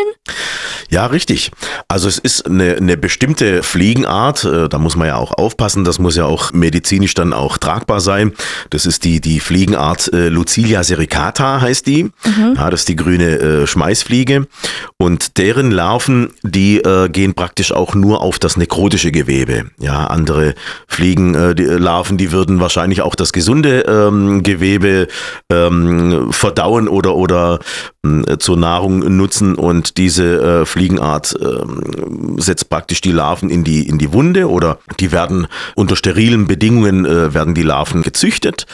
[0.91, 1.53] Ja, richtig.
[1.87, 6.01] Also es ist eine, eine bestimmte Fliegenart, äh, da muss man ja auch aufpassen, das
[6.01, 8.33] muss ja auch medizinisch dann auch tragbar sein.
[8.71, 12.11] Das ist die, die Fliegenart äh, Lucilia sericata heißt die.
[12.57, 14.49] Ja, das ist die grüne äh, Schmeißfliege.
[14.97, 19.71] Und deren Larven, die äh, gehen praktisch auch nur auf das nekrotische Gewebe.
[19.79, 20.55] Ja, andere
[20.89, 25.09] Fliegen, äh, die Larven, die würden wahrscheinlich auch das gesunde ähm, Gewebe
[25.51, 27.61] ähm, verdauen oder, oder
[28.05, 29.55] äh, zur Nahrung nutzen.
[29.55, 34.79] Und diese äh, Fliegenart ähm, setzt praktisch die Larven in die, in die Wunde oder
[35.01, 38.67] die werden unter sterilen Bedingungen äh, werden die Larven gezüchtet.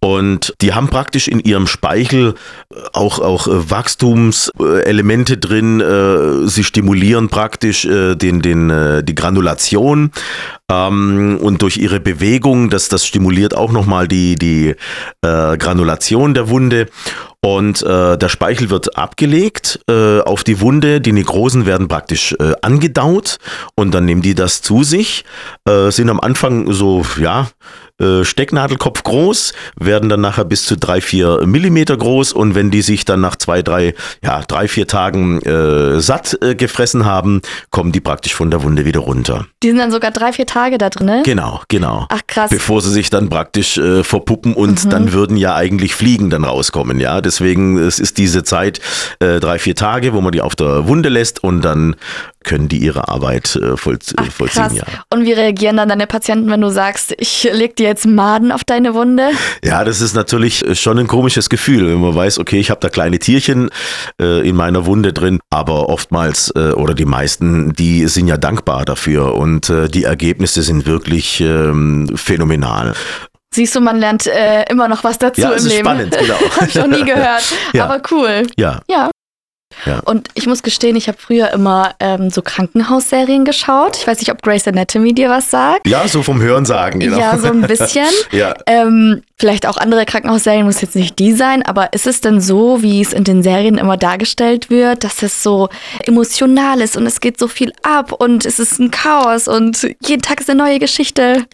[0.00, 2.34] Und die haben praktisch in ihrem Speichel
[2.70, 9.14] äh, auch, auch äh, Wachstumselemente drin, äh, sie stimulieren praktisch äh, den, den, äh, die
[9.14, 10.10] Granulation
[10.70, 14.74] ähm, und durch ihre Bewegung, das, das stimuliert auch nochmal die, die
[15.22, 16.88] äh, Granulation der Wunde.
[17.42, 22.54] Und äh, der Speichel wird abgelegt äh, auf die Wunde, die Nekrosen werden praktisch äh,
[22.62, 23.36] angedaut
[23.76, 25.26] und dann nehmen die das zu sich,
[25.68, 27.48] äh, sind am Anfang so, ja,
[28.04, 32.82] äh, Stecknadelkopf groß, werden dann nachher bis zu drei, vier Millimeter groß und wenn die
[32.82, 37.40] sich dann nach zwei, drei, ja, drei, vier Tagen äh, satt äh, gefressen haben,
[37.70, 39.46] kommen die praktisch von der Wunde wieder runter.
[39.62, 41.22] Die sind dann sogar drei, vier Tage da drin.
[41.24, 42.06] Genau, genau.
[42.10, 42.50] Ach krass.
[42.50, 47.00] Bevor sie sich dann praktisch äh, verpuppen und dann würden ja eigentlich Fliegen dann rauskommen,
[47.00, 47.20] ja.
[47.20, 48.80] Deswegen, es ist diese Zeit,
[49.20, 51.96] äh, drei, vier Tage, wo man die auf der Wunde lässt und dann
[52.44, 54.74] können die ihre Arbeit äh, voll, Ach, vollziehen, krass.
[54.76, 54.84] ja.
[55.10, 58.62] Und wie reagieren dann deine Patienten, wenn du sagst, ich leg dir jetzt Maden auf
[58.64, 59.30] deine Wunde?
[59.64, 62.88] Ja, das ist natürlich schon ein komisches Gefühl, wenn man weiß, okay, ich habe da
[62.88, 63.70] kleine Tierchen
[64.20, 68.84] äh, in meiner Wunde drin, aber oftmals äh, oder die meisten, die sind ja dankbar
[68.84, 72.94] dafür und äh, die Ergebnisse sind wirklich ähm, phänomenal.
[73.54, 75.78] Siehst du, man lernt äh, immer noch was dazu Ja, im Leben.
[75.84, 76.34] spannend, genau.
[76.60, 77.44] Hab ich noch nie gehört.
[77.72, 77.84] Ja.
[77.84, 78.42] Aber cool.
[78.58, 79.10] Ja, Ja.
[79.86, 80.00] Ja.
[80.00, 83.96] Und ich muss gestehen, ich habe früher immer ähm, so Krankenhausserien geschaut.
[83.96, 85.86] Ich weiß nicht, ob Grey's Anatomy dir was sagt.
[85.86, 87.18] ja, so vom Hören sagen, genau.
[87.18, 88.06] Ja, so ein bisschen.
[88.32, 88.54] ja.
[88.66, 92.82] Ähm, vielleicht auch andere Krankenhausserien, muss jetzt nicht die sein, aber ist es denn so,
[92.82, 95.68] wie es in den Serien immer dargestellt wird, dass es so
[96.04, 100.22] emotional ist und es geht so viel ab und es ist ein Chaos und jeden
[100.22, 101.44] Tag ist eine neue Geschichte?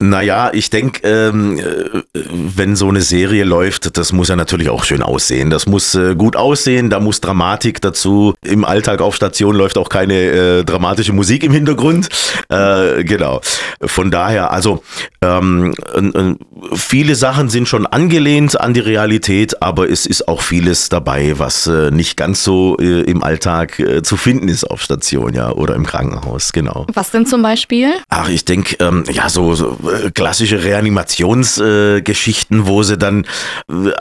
[0.00, 4.84] Naja, ich denke, ähm, äh, wenn so eine Serie läuft, das muss ja natürlich auch
[4.84, 5.50] schön aussehen.
[5.50, 7.20] Das muss äh, gut aussehen, da muss
[7.54, 8.34] Dramatik dazu.
[8.44, 12.08] Im Alltag auf Station läuft auch keine äh, dramatische Musik im Hintergrund.
[12.48, 13.40] Äh, genau.
[13.80, 14.82] Von daher, also
[15.22, 16.34] ähm, äh, äh,
[16.74, 21.66] viele Sachen sind schon angelehnt an die Realität, aber es ist auch vieles dabei, was
[21.66, 25.74] äh, nicht ganz so äh, im Alltag äh, zu finden ist auf Station, ja, oder
[25.74, 26.86] im Krankenhaus, genau.
[26.92, 27.92] Was denn zum Beispiel?
[28.08, 33.26] Ach, ich denke, ähm, ja, so, so äh, klassische Reanimationsgeschichten, Geschichten, wo sie dann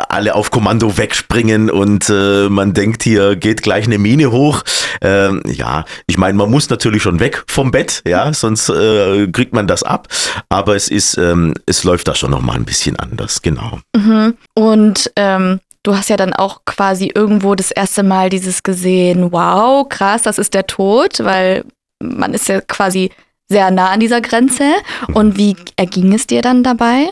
[0.10, 4.64] alle auf Kommando wegspringen und man denkt, hier geht gleich eine Mine hoch.
[5.02, 9.54] Ähm, ja, ich meine, man muss natürlich schon weg vom Bett, ja, sonst äh, kriegt
[9.54, 10.08] man das ab.
[10.50, 13.80] Aber es ist, ähm, es läuft da schon noch mal ein bisschen anders, genau.
[13.96, 14.36] Mhm.
[14.56, 19.88] Und ähm, du hast ja dann auch quasi irgendwo das erste Mal dieses gesehen, wow,
[19.88, 21.66] krass, das ist der Tod, weil
[22.02, 23.12] man ist ja quasi
[23.50, 24.72] sehr nah an dieser Grenze.
[25.14, 27.10] Und wie erging es dir dann dabei?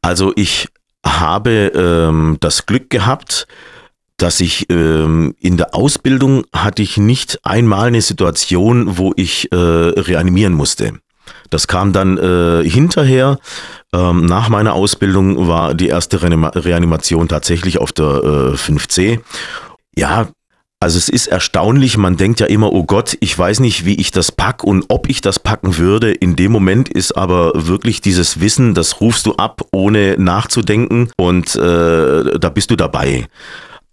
[0.00, 0.68] Also ich
[1.06, 3.46] habe ähm, das Glück gehabt,
[4.16, 9.56] dass ich ähm, in der Ausbildung hatte ich nicht einmal eine Situation, wo ich äh,
[9.56, 10.92] reanimieren musste.
[11.50, 13.38] Das kam dann äh, hinterher.
[13.92, 19.20] Ähm, nach meiner Ausbildung war die erste Reanima Reanimation tatsächlich auf der äh, 5C.
[19.96, 20.28] Ja,
[20.80, 24.10] Also es ist erstaunlich, man denkt ja immer, oh Gott, ich weiß nicht, wie ich
[24.10, 26.12] das pack und ob ich das packen würde.
[26.12, 31.54] In dem Moment ist aber wirklich dieses Wissen, das rufst du ab, ohne nachzudenken und
[31.56, 33.26] äh, da bist du dabei.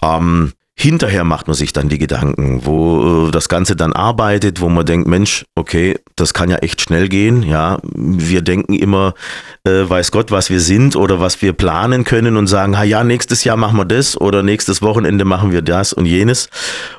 [0.03, 4.69] Ähm, Hinterher macht man sich dann die Gedanken, wo äh, das Ganze dann arbeitet, wo
[4.69, 7.43] man denkt, Mensch, okay, das kann ja echt schnell gehen.
[7.43, 9.13] Ja, wir denken immer,
[9.63, 13.03] äh, weiß Gott, was wir sind oder was wir planen können und sagen, ha ja,
[13.03, 16.49] nächstes Jahr machen wir das oder nächstes Wochenende machen wir das und jenes.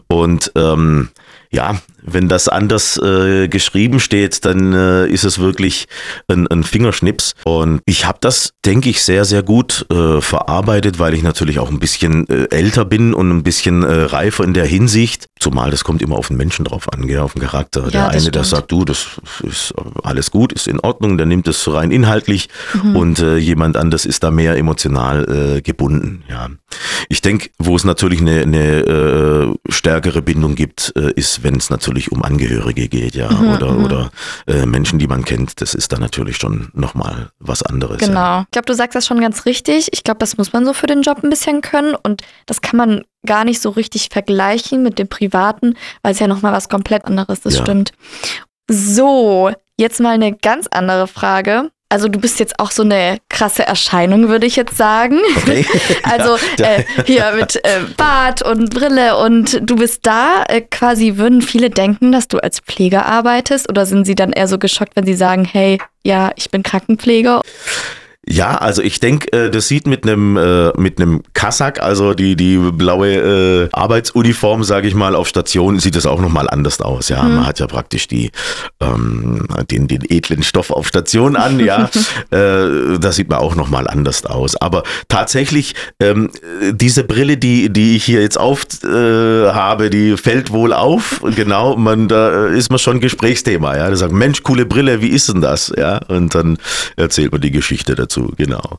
[0.07, 1.09] Und ähm,
[1.51, 5.87] ja, wenn das anders äh, geschrieben steht, dann äh, ist es wirklich
[6.29, 7.35] ein, ein Fingerschnips.
[7.45, 11.71] Und ich habe das, denke ich, sehr, sehr gut äh, verarbeitet, weil ich natürlich auch
[11.71, 15.27] ein bisschen äh, älter bin und ein bisschen äh, reifer in der Hinsicht.
[15.39, 17.85] Zumal das kommt immer auf den Menschen drauf an, gell, auf den Charakter.
[17.85, 21.49] Ja, der eine, der sagt, du, das ist alles gut, ist in Ordnung, der nimmt
[21.49, 22.97] es rein inhaltlich mhm.
[22.97, 26.25] und äh, jemand anders ist da mehr emotional äh, gebunden.
[26.29, 26.49] Ja.
[27.09, 31.71] Ich denke, wo es natürlich eine, eine äh, stärkere Bindung gibt, äh, ist, wenn es
[31.71, 33.85] natürlich um Angehörige geht, ja, mhm, oder, mhm.
[33.85, 34.11] oder
[34.47, 35.61] äh, Menschen, die man kennt.
[35.61, 37.99] Das ist dann natürlich schon nochmal was anderes.
[37.99, 38.21] Genau.
[38.21, 38.41] Ja.
[38.43, 39.89] Ich glaube, du sagst das schon ganz richtig.
[39.93, 42.77] Ich glaube, das muss man so für den Job ein bisschen können und das kann
[42.77, 47.05] man gar nicht so richtig vergleichen mit dem Privaten, weil es ja nochmal was komplett
[47.05, 47.63] anderes, das ja.
[47.63, 47.93] stimmt.
[48.71, 51.71] So, jetzt mal eine ganz andere Frage.
[51.93, 55.19] Also du bist jetzt auch so eine krasse Erscheinung, würde ich jetzt sagen.
[55.37, 55.67] Okay.
[56.05, 60.45] also äh, hier mit äh, Bart und Brille und du bist da.
[60.49, 64.49] Äh, quasi würden viele denken, dass du als Pfleger arbeitest oder sind sie dann eher
[64.49, 67.43] so geschockt, wenn sie sagen, hey, ja, ich bin Krankenpfleger?
[68.29, 72.37] Ja, also ich denke, äh, das sieht mit einem äh, mit einem Kassak, also die
[72.37, 76.81] die blaue äh, Arbeitsuniform, sage ich mal, auf Station sieht es auch noch mal anders
[76.81, 77.09] aus.
[77.09, 77.35] Ja, mhm.
[77.35, 78.31] man hat ja praktisch die
[78.81, 81.59] ähm, den den edlen Stoff auf Station an.
[81.59, 81.91] Ja,
[82.31, 84.55] äh, das sieht man auch noch mal anders aus.
[84.55, 86.31] Aber tatsächlich ähm,
[86.71, 91.21] diese Brille, die die ich hier jetzt auf äh, habe, die fällt wohl auf.
[91.35, 93.77] Genau, man da ist man schon Gesprächsthema.
[93.77, 95.73] Ja, da sagt Mensch, coole Brille, wie ist denn das?
[95.77, 96.59] Ja, und dann
[96.95, 98.79] erzählt man die Geschichte dazu dazu, genau.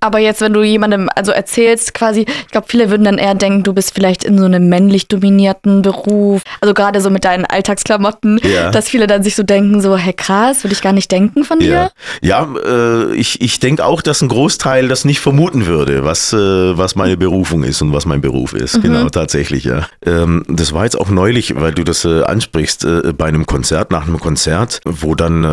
[0.00, 3.64] Aber jetzt, wenn du jemandem also erzählst, quasi, ich glaube, viele würden dann eher denken,
[3.64, 6.42] du bist vielleicht in so einem männlich dominierten Beruf.
[6.60, 8.70] Also gerade so mit deinen Alltagsklamotten, ja.
[8.70, 11.58] dass viele dann sich so denken, so, hey krass, würde ich gar nicht denken von
[11.58, 11.90] dir.
[12.22, 16.32] Ja, ja äh, ich, ich denke auch, dass ein Großteil das nicht vermuten würde, was,
[16.32, 18.76] äh, was meine Berufung ist und was mein Beruf ist.
[18.76, 18.82] Mhm.
[18.82, 19.88] Genau, tatsächlich, ja.
[20.06, 23.90] Ähm, das war jetzt auch neulich, weil du das äh, ansprichst, äh, bei einem Konzert,
[23.90, 25.48] nach einem Konzert, wo dann äh,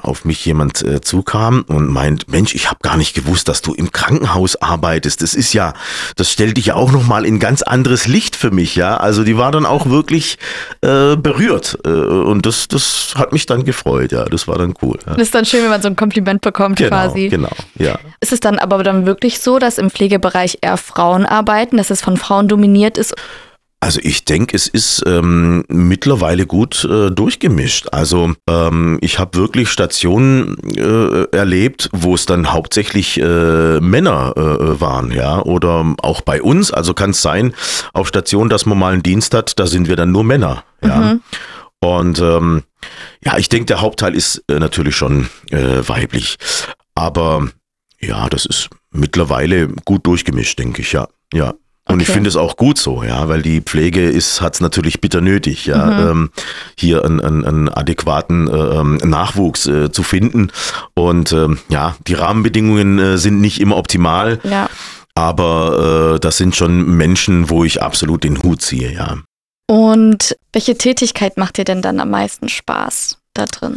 [0.00, 3.73] auf mich jemand äh, zukam und meint, Mensch, ich habe gar nicht gewusst, dass du
[3.74, 5.74] im Krankenhaus arbeitest, das ist ja,
[6.16, 8.96] das stellt dich ja auch nochmal in ganz anderes Licht für mich, ja.
[8.96, 10.38] Also die war dann auch wirklich
[10.80, 11.78] äh, berührt.
[11.84, 14.24] Äh, und das, das hat mich dann gefreut, ja.
[14.24, 14.98] Das war dann cool.
[15.06, 15.14] Ja.
[15.14, 17.28] Das ist dann schön, wenn man so ein Kompliment bekommt genau, quasi.
[17.28, 17.98] Genau, ja.
[18.20, 22.00] Ist es dann aber dann wirklich so, dass im Pflegebereich eher Frauen arbeiten, dass es
[22.00, 23.14] von Frauen dominiert ist?
[23.84, 27.88] Also ich denke, es ist ähm, mittlerweile gut äh, durchgemischt.
[27.92, 34.80] Also ähm, ich habe wirklich Stationen äh, erlebt, wo es dann hauptsächlich äh, Männer äh,
[34.80, 36.72] waren, ja, oder auch bei uns.
[36.72, 37.52] Also kann es sein
[37.92, 40.96] auf Station, dass man mal einen Dienst hat, da sind wir dann nur Männer, ja.
[40.96, 41.20] Mhm.
[41.80, 42.62] Und ähm,
[43.22, 46.38] ja, ich denke, der Hauptteil ist äh, natürlich schon äh, weiblich,
[46.94, 47.48] aber
[48.00, 51.52] ja, das ist mittlerweile gut durchgemischt, denke ich, ja, ja.
[51.86, 52.04] Und okay.
[52.04, 55.20] ich finde es auch gut so, ja, weil die Pflege ist, hat es natürlich bitter
[55.20, 56.08] nötig, ja, mhm.
[56.08, 56.30] ähm,
[56.78, 60.50] hier einen, einen, einen adäquaten äh, ähm, Nachwuchs äh, zu finden.
[60.94, 64.40] Und ähm, ja, die Rahmenbedingungen äh, sind nicht immer optimal.
[64.44, 64.70] Ja.
[65.14, 69.18] Aber äh, das sind schon Menschen, wo ich absolut den Hut ziehe, ja.
[69.66, 73.18] Und welche Tätigkeit macht dir denn dann am meisten Spaß?
[73.34, 73.76] Da drin?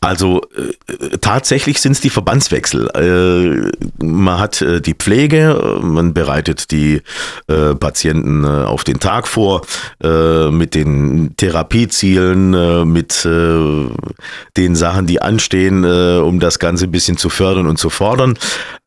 [0.00, 2.88] Also äh, tatsächlich sind es die Verbandswechsel.
[2.90, 7.02] Äh, man hat äh, die Pflege, man bereitet die
[7.46, 9.62] äh, Patienten äh, auf den Tag vor
[10.02, 12.50] äh, mit den Therapiezielen,
[12.92, 18.38] mit den Sachen, die anstehen, um das Ganze ein bisschen zu fördern und zu fordern.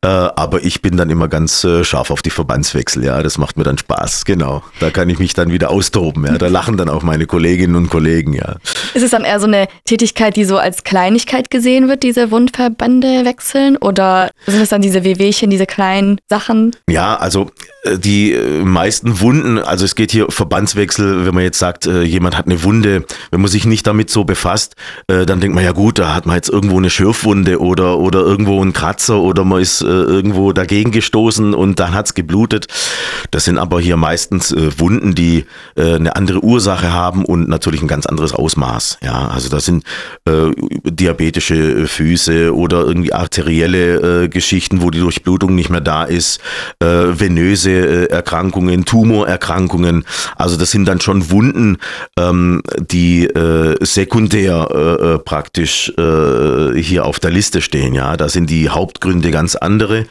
[0.02, 3.04] aber ich bin dann immer ganz scharf auf die Verbandswechsel.
[3.04, 4.24] Ja, das macht mir dann Spaß.
[4.24, 6.26] Genau, da kann ich mich dann wieder austoben.
[6.26, 8.32] Ja, da lachen dann auch meine Kolleginnen und Kollegen.
[8.32, 8.56] Ja.
[8.94, 12.30] Ist es dann eher so eine Tätigkeit Tätigkeit, die so als Kleinigkeit gesehen wird, diese
[12.30, 13.76] Wundverbände wechseln?
[13.76, 16.74] Oder sind es dann diese Wehwehchen, diese kleinen Sachen?
[16.88, 17.50] Ja, also
[17.84, 22.02] äh, die äh, meisten Wunden, also es geht hier Verbandswechsel, wenn man jetzt sagt, äh,
[22.02, 24.74] jemand hat eine Wunde, wenn man sich nicht damit so befasst,
[25.06, 28.60] dann denkt man ja gut, da hat man jetzt irgendwo eine Schürfwunde oder, oder irgendwo
[28.60, 32.66] einen Kratzer oder man ist irgendwo dagegen gestoßen und dann hat es geblutet.
[33.30, 35.46] Das sind aber hier meistens Wunden, die
[35.76, 38.98] eine andere Ursache haben und natürlich ein ganz anderes Ausmaß.
[39.02, 39.84] Ja, also da sind
[40.24, 40.50] äh,
[40.84, 46.40] diabetische Füße oder irgendwie arterielle äh, Geschichten, wo die Durchblutung nicht mehr da ist,
[46.80, 50.04] äh, venöse äh, Erkrankungen, Tumorerkrankungen.
[50.36, 51.78] Also das sind dann schon Wunden,
[52.18, 57.94] ähm, die äh, sekundär praktisch hier auf der Liste stehen.
[57.94, 60.06] Ja, da sind die Hauptgründe ganz andere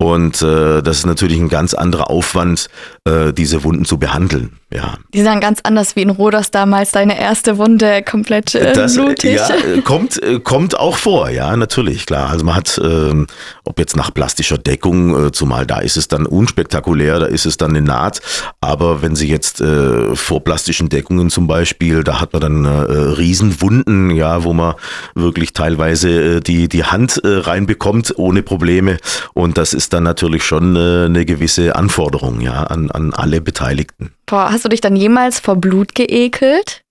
[0.00, 2.68] und äh, das ist natürlich ein ganz anderer Aufwand,
[3.04, 4.58] äh, diese Wunden zu behandeln.
[4.72, 4.94] Ja.
[5.14, 9.36] Die sind ganz anders wie in Rodos damals, deine erste Wunde komplett äh, das, blutig.
[9.36, 12.28] Ja, äh, kommt, äh, kommt auch vor, ja, natürlich, klar.
[12.30, 13.26] Also man hat, ähm,
[13.64, 17.56] ob jetzt nach plastischer Deckung, äh, zumal da ist es dann unspektakulär, da ist es
[17.56, 18.20] dann eine Naht.
[18.60, 22.68] Aber wenn Sie jetzt äh, vor plastischen Deckungen zum Beispiel, da hat man dann äh,
[22.68, 24.74] Riesenwunden, ja, wo man
[25.14, 28.98] wirklich teilweise äh, die, die Hand äh, reinbekommt ohne Probleme.
[29.32, 34.12] Und das ist dann natürlich schon äh, eine gewisse Anforderung, ja, an, an alle Beteiligten.
[34.30, 36.82] Hast du dich dann jemals vor Blut geekelt?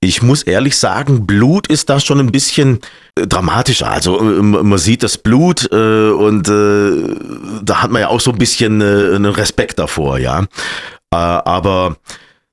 [0.00, 2.80] Ich muss ehrlich sagen, Blut ist da schon ein bisschen
[3.18, 3.90] äh, dramatischer.
[3.90, 8.30] Also äh, man sieht das Blut äh, und äh, da hat man ja auch so
[8.30, 10.42] ein bisschen äh, einen Respekt davor, ja.
[11.12, 11.96] Äh, aber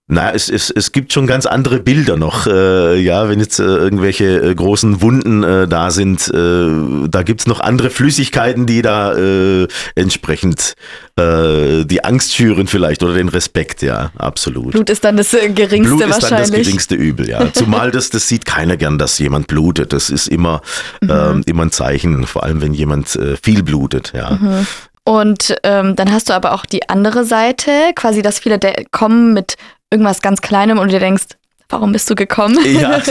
[0.07, 2.45] na, es, es, es gibt schon ganz andere Bilder noch.
[2.45, 7.47] Äh, ja, wenn jetzt äh, irgendwelche äh, großen Wunden äh, da sind, äh, da gibt's
[7.47, 10.73] noch andere Flüssigkeiten, die da äh, entsprechend
[11.17, 14.71] äh, die Angst schüren vielleicht oder den Respekt, ja, absolut.
[14.71, 16.65] Blut ist dann das äh, geringste Blut ist dann das wahrscheinlich.
[16.65, 17.47] geringste Übel, ja.
[17.53, 19.93] Zumal das, das sieht keiner gern, dass jemand blutet.
[19.93, 20.61] Das ist immer,
[21.01, 21.09] Mhm.
[21.09, 24.31] ähm, immer ein Zeichen, vor allem wenn jemand äh, viel blutet, ja.
[24.31, 24.67] Mhm.
[25.05, 28.57] Und ähm, dann hast du aber auch die andere Seite, quasi, dass viele
[28.91, 29.55] kommen mit
[29.93, 31.37] irgendwas ganz Kleinem und dir denkst,
[31.73, 32.57] warum bist du gekommen?
[32.65, 33.01] Ja,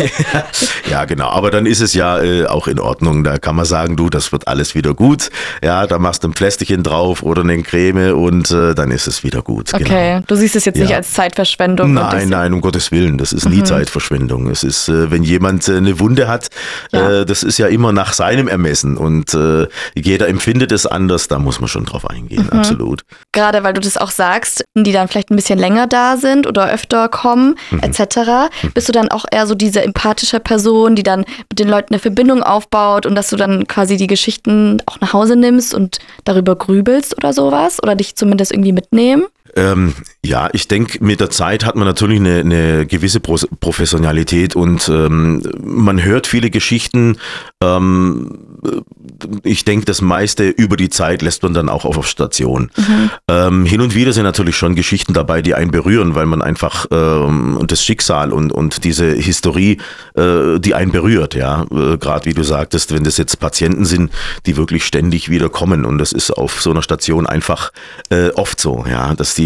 [0.90, 1.28] ja, genau.
[1.28, 3.24] Aber dann ist es ja äh, auch in Ordnung.
[3.24, 5.30] Da kann man sagen, du, das wird alles wieder gut.
[5.62, 9.22] Ja, da machst du ein Pflästerchen drauf oder eine Creme und äh, dann ist es
[9.24, 9.72] wieder gut.
[9.74, 10.96] Okay, du siehst es jetzt nicht Ja.
[10.96, 11.92] als Zeitverschwendung.
[11.92, 13.64] Nein, nein, um Gottes Willen, das ist nie Mhm.
[13.66, 14.48] Zeitverschwendung.
[14.50, 16.48] Es ist, äh, wenn jemand äh, eine Wunde hat,
[16.92, 17.20] Ja.
[17.20, 21.38] äh, das ist ja immer nach seinem Ermessen und äh, jeder empfindet es anders, da
[21.38, 22.58] muss man schon drauf eingehen, Mhm.
[22.58, 23.02] absolut.
[23.32, 26.70] Gerade weil du das auch sagst, die dann vielleicht ein bisschen länger da sind oder
[26.70, 27.80] öfter kommen, Mhm.
[27.80, 31.94] etc., bist du dann auch eher so diese empathische Person, die dann mit den Leuten
[31.94, 35.98] eine Verbindung aufbaut und dass du dann quasi die Geschichten auch nach Hause nimmst und
[36.24, 39.24] darüber grübelst oder sowas oder dich zumindest irgendwie mitnehmen?
[39.55, 39.94] Ähm,
[40.24, 44.88] ja, ich denke, mit der Zeit hat man natürlich eine, eine gewisse Pro Professionalität und
[44.88, 47.18] ähm, man hört viele Geschichten.
[47.61, 48.38] Ähm,
[49.42, 52.70] ich denke, das meiste über die Zeit lässt man dann auch auf Station.
[53.28, 56.86] Ähm, hin und wieder sind natürlich schon Geschichten dabei, die einen berühren, weil man einfach
[56.90, 59.78] ähm, das Schicksal und, und diese Historie,
[60.14, 61.62] äh, die einen berührt, ja.
[61.72, 64.12] Äh, Gerade wie du sagtest, wenn das jetzt Patienten sind,
[64.46, 67.72] die wirklich ständig wieder kommen und das ist auf so einer Station einfach
[68.11, 69.41] äh, oft so, ja, dass die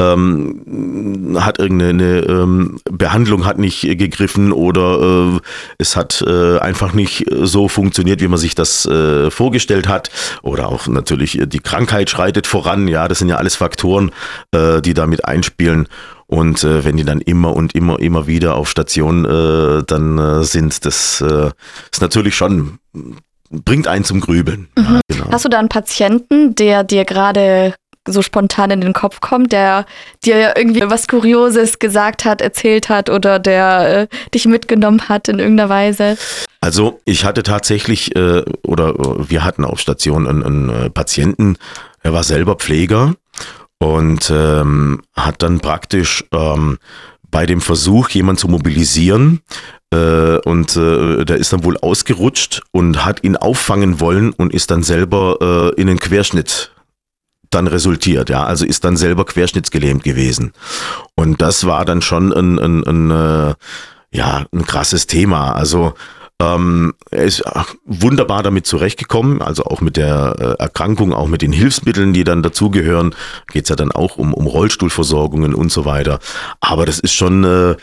[0.00, 5.40] ähm, hat irgendeine ähm, Behandlung hat nicht gegriffen oder äh,
[5.78, 10.10] es hat äh, einfach nicht so funktioniert, wie man sich das äh, vorgestellt hat
[10.42, 14.10] oder auch natürlich äh, die Krankheit schreitet voran, ja, das sind ja alles Faktoren,
[14.52, 15.88] äh, die damit einspielen.
[16.26, 20.44] Und äh, wenn die dann immer und immer, immer wieder auf Station äh, dann äh,
[20.44, 21.50] sind, das äh,
[21.92, 22.78] ist natürlich schon,
[23.50, 24.68] bringt einen zum Grübeln.
[24.78, 25.30] Ja, genau.
[25.30, 27.74] Hast du da einen Patienten, der dir gerade
[28.08, 29.86] so spontan in den Kopf kommt, der
[30.24, 35.38] dir irgendwie was Kurioses gesagt hat, erzählt hat oder der äh, dich mitgenommen hat in
[35.38, 36.16] irgendeiner Weise?
[36.60, 41.56] Also ich hatte tatsächlich, äh, oder äh, wir hatten auf Station einen, einen äh, Patienten,
[42.02, 43.14] er war selber Pfleger
[43.78, 46.78] und ähm, hat dann praktisch ähm,
[47.30, 49.40] bei dem Versuch, jemanden zu mobilisieren,
[49.92, 54.70] äh, und äh, der ist dann wohl ausgerutscht und hat ihn auffangen wollen und ist
[54.70, 56.71] dann selber äh, in einen Querschnitt
[57.54, 60.52] dann resultiert, ja, also ist dann selber querschnittsgelähmt gewesen.
[61.14, 63.54] Und das war dann schon ein, ein, ein äh,
[64.12, 65.52] ja, ein krasses Thema.
[65.52, 65.94] Also
[66.42, 67.42] ähm, er ist
[67.84, 72.42] wunderbar damit zurechtgekommen, also auch mit der äh, Erkrankung, auch mit den Hilfsmitteln, die dann
[72.42, 73.14] dazugehören.
[73.52, 76.18] Geht es ja dann auch um, um Rollstuhlversorgungen und so weiter.
[76.60, 77.76] Aber das ist schon, äh,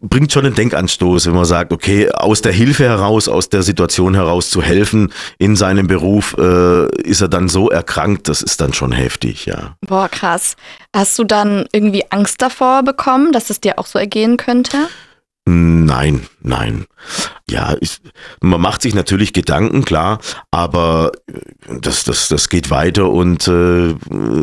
[0.00, 4.14] bringt schon einen Denkanstoß, wenn man sagt, okay, aus der Hilfe heraus, aus der Situation
[4.14, 8.72] heraus zu helfen in seinem Beruf, äh, ist er dann so erkrankt, das ist dann
[8.72, 9.76] schon heftig, ja.
[9.86, 10.56] Boah, krass.
[10.94, 14.88] Hast du dann irgendwie Angst davor bekommen, dass es dir auch so ergehen könnte?
[15.48, 16.86] Nein, nein.
[17.48, 18.00] Ja, ich,
[18.40, 20.18] man macht sich natürlich Gedanken, klar,
[20.50, 23.94] aber äh, das, das, das geht weiter und äh,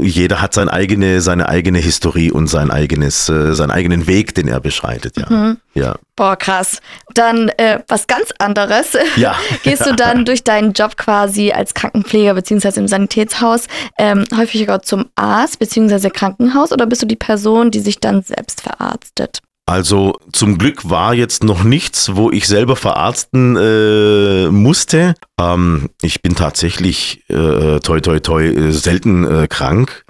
[0.01, 4.47] jeder hat sein eigene, seine eigene Historie und sein eigenes, äh, seinen eigenen Weg, den
[4.47, 5.30] er beschreitet, ja.
[5.30, 5.58] Mhm.
[5.74, 5.95] Ja.
[6.16, 6.80] Boah, krass.
[7.14, 8.95] Dann äh, was ganz anderes.
[9.18, 9.36] Ja.
[9.64, 15.10] Gehst du dann durch deinen Job quasi als Krankenpfleger beziehungsweise im Sanitätshaus ähm, häufiger zum
[15.16, 19.41] Arzt beziehungsweise Krankenhaus oder bist du die Person, die sich dann selbst verarztet?
[19.66, 25.16] Also zum Glück war jetzt noch nichts, wo ich selber verarzten äh, musste.
[25.39, 30.05] Ähm, ich bin tatsächlich äh, toi toi toi selten äh, krank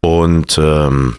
[0.00, 1.16] und ähm,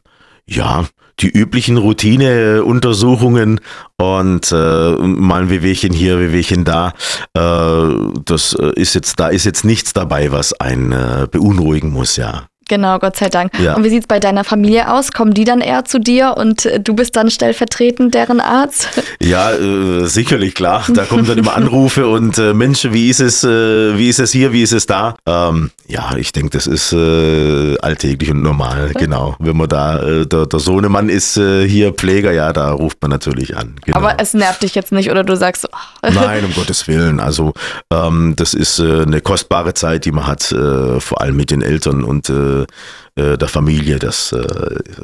[0.47, 0.86] ja,
[1.19, 3.59] die üblichen Routineuntersuchungen
[3.97, 6.93] und äh, mal ein Wehwehchen hier, Wehwehchen da.
[7.34, 12.47] Äh, das ist jetzt, da ist jetzt nichts dabei, was einen äh, beunruhigen muss, ja.
[12.68, 13.57] Genau, Gott sei Dank.
[13.59, 13.76] Ja.
[13.76, 15.11] Und wie sieht es bei deiner Familie aus?
[15.11, 18.89] Kommen die dann eher zu dir und äh, du bist dann stellvertretend deren Arzt?
[19.20, 20.86] Ja, äh, sicherlich, klar.
[20.93, 24.32] Da kommen dann immer Anrufe und äh, Mensch, wie ist es, äh, wie ist es
[24.32, 25.15] hier, wie ist es da?
[25.26, 29.36] Ähm, ja, ich denke, das ist äh, alltäglich und normal, genau.
[29.39, 33.09] Wenn man da, äh, der, der Sohnemann ist äh, hier Pfleger, ja, da ruft man
[33.09, 33.76] natürlich an.
[33.84, 33.97] Genau.
[33.97, 35.68] Aber es nervt dich jetzt nicht oder du sagst.
[35.72, 36.09] Oh.
[36.13, 37.20] Nein, um Gottes Willen.
[37.20, 37.53] Also
[37.91, 42.32] ähm, das ist eine kostbare Zeit, die man hat, vor allem mit den Eltern und
[42.64, 44.45] äh, äh, der Familie, das, äh,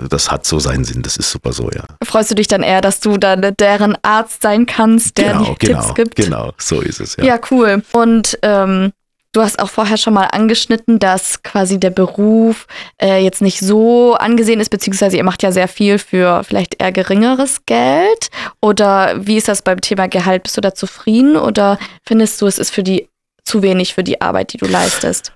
[0.10, 1.84] das hat so seinen Sinn, das ist super so, ja.
[2.04, 5.82] Freust du dich dann eher, dass du dann deren Arzt sein kannst, der genau, genau,
[5.82, 6.16] Tipps gibt?
[6.16, 7.24] Genau, so ist es, ja.
[7.24, 7.84] Ja, cool.
[7.92, 8.92] Und ähm,
[9.36, 12.68] Du hast auch vorher schon mal angeschnitten, dass quasi der Beruf
[13.02, 16.92] äh, jetzt nicht so angesehen ist, beziehungsweise ihr macht ja sehr viel für vielleicht eher
[16.92, 18.30] geringeres Geld.
[18.62, 20.44] Oder wie ist das beim Thema Gehalt?
[20.44, 23.10] Bist du da zufrieden oder findest du, es ist für die
[23.44, 25.34] zu wenig für die Arbeit, die du leistest?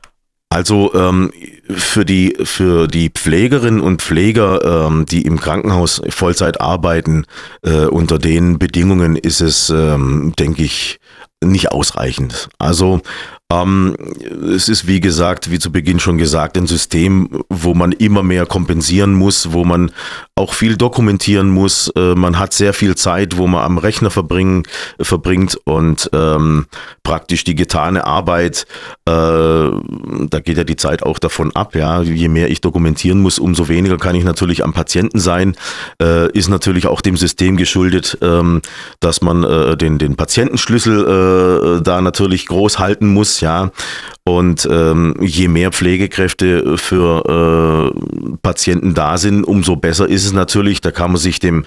[0.58, 1.32] Also ähm,
[1.70, 7.26] für die für die Pflegerinnen und Pfleger, ähm, die im Krankenhaus Vollzeit arbeiten,
[7.62, 11.00] äh, unter den Bedingungen ist es, ähm, denke ich,
[11.44, 12.50] nicht ausreichend.
[12.58, 13.02] Also
[13.50, 13.96] ähm,
[14.54, 18.46] es ist, wie gesagt, wie zu Beginn schon gesagt, ein System, wo man immer mehr
[18.46, 19.92] kompensieren muss, wo man
[20.36, 21.88] auch viel dokumentieren muss.
[21.96, 24.64] Äh, man hat sehr viel Zeit, wo man am Rechner verbringen,
[25.00, 26.66] verbringt und ähm,
[27.04, 28.68] praktisch die getane Arbeit,
[29.06, 31.74] äh, da geht ja die Zeit auch davon ab.
[31.74, 35.56] Ja, je mehr ich dokumentieren muss, umso weniger kann ich natürlich am Patienten sein.
[36.02, 38.62] Äh, ist natürlich auch dem System geschuldet, ähm,
[39.00, 43.72] dass man äh, den den Patientenschlüssel äh, da natürlich groß halten muss ja.
[44.24, 50.82] Und ähm, je mehr Pflegekräfte für äh, Patienten da sind, umso besser ist es natürlich.
[50.82, 51.66] Da kann man sich dem,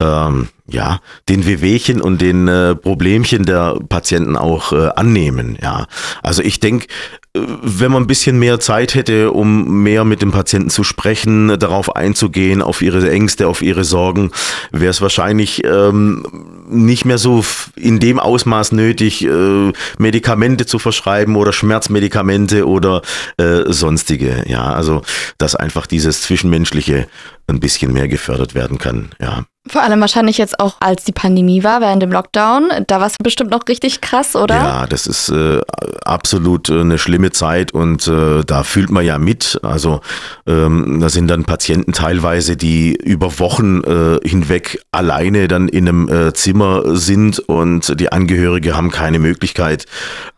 [0.00, 5.56] ähm, ja, den Wehwehchen und den äh, Problemchen der Patienten auch äh, annehmen.
[5.62, 5.86] Ja,
[6.22, 6.86] also ich denke,
[7.34, 11.96] wenn man ein bisschen mehr Zeit hätte, um mehr mit dem Patienten zu sprechen, darauf
[11.96, 14.32] einzugehen, auf ihre Ängste, auf ihre Sorgen,
[14.70, 16.26] wäre es wahrscheinlich ähm,
[16.68, 17.42] nicht mehr so
[17.74, 23.00] in dem Ausmaß nötig, äh, Medikamente zu verschreiben oder Schmerzmedikamente oder
[23.38, 24.44] äh, sonstige.
[24.46, 25.00] Ja, also
[25.38, 27.08] dass einfach dieses Zwischenmenschliche
[27.46, 29.10] ein bisschen mehr gefördert werden kann.
[29.20, 29.44] Ja.
[29.68, 32.68] Vor allem wahrscheinlich jetzt auch, als die Pandemie war, während dem Lockdown.
[32.88, 34.56] Da war es bestimmt noch richtig krass, oder?
[34.56, 35.60] Ja, das ist äh,
[36.04, 39.60] absolut äh, eine schlimme Zeit und äh, da fühlt man ja mit.
[39.62, 40.00] Also
[40.48, 46.08] ähm, da sind dann Patienten teilweise, die über Wochen äh, hinweg alleine dann in einem
[46.08, 49.86] äh, Zimmer sind und die Angehörige haben keine Möglichkeit,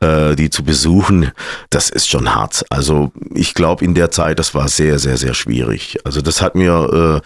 [0.01, 1.33] äh, die zu besuchen.
[1.71, 2.67] Das ist schon hart.
[2.69, 5.97] Also ich glaube in der Zeit, das war sehr, sehr, sehr schwierig.
[6.05, 7.21] Also das hat mir äh,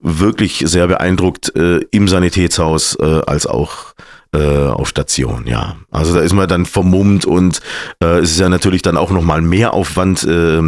[0.00, 3.94] wirklich sehr beeindruckt äh, im Sanitätshaus äh, als auch
[4.34, 5.76] äh, auf Station, ja.
[5.90, 7.60] Also da ist man dann vermummt und
[8.02, 10.60] äh, es ist ja natürlich dann auch nochmal mehr Aufwand äh,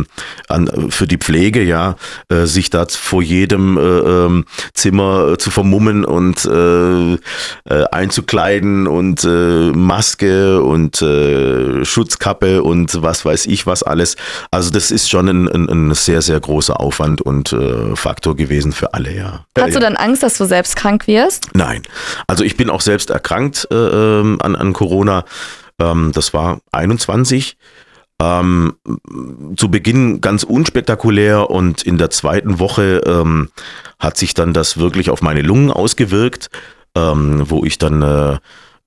[0.48, 1.96] an, für die Pflege, ja,
[2.28, 7.18] äh, sich da vor jedem äh, ähm, Zimmer äh, zu vermummen und äh, äh,
[7.90, 14.16] einzukleiden und äh, Maske und äh, Schutzkappe und was weiß ich was alles.
[14.50, 18.72] Also das ist schon ein, ein, ein sehr, sehr großer Aufwand und äh, Faktor gewesen
[18.72, 19.44] für alle, ja.
[19.58, 21.48] Hast du dann Angst, dass du selbst krank wirst?
[21.54, 21.82] Nein.
[22.28, 25.24] Also ich bin auch selbst erkrankt erkrankt äh, ähm, an, an Corona.
[25.80, 27.56] Ähm, das war 21.
[28.18, 28.76] Ähm,
[29.56, 33.50] zu Beginn ganz unspektakulär und in der zweiten Woche ähm,
[33.98, 36.48] hat sich dann das wirklich auf meine Lungen ausgewirkt,
[36.96, 38.38] ähm, wo ich dann äh,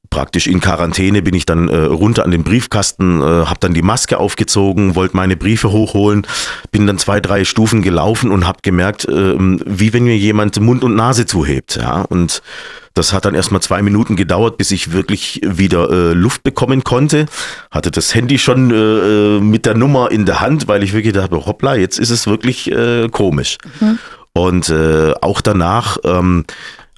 [0.10, 3.82] praktisch in Quarantäne bin ich dann äh, runter an den Briefkasten, äh, habe dann die
[3.82, 6.26] Maske aufgezogen, wollte meine Briefe hochholen,
[6.72, 10.84] bin dann zwei, drei Stufen gelaufen und habe gemerkt, äh, wie wenn mir jemand Mund
[10.84, 11.76] und Nase zuhebt.
[11.76, 12.01] Ja?
[12.01, 12.41] Und
[12.93, 17.28] das hat dann erstmal zwei Minuten gedauert, bis ich wirklich wieder äh, Luft bekommen konnte.
[17.72, 21.14] Hatte das Handy schon äh, äh mit der Nummer in der Hand, weil ich wirklich
[21.14, 23.57] dachte, hoppla, jetzt ist es wirklich äh, komisch.
[23.80, 23.99] Mhm.
[24.34, 26.45] Und äh, auch danach ähm,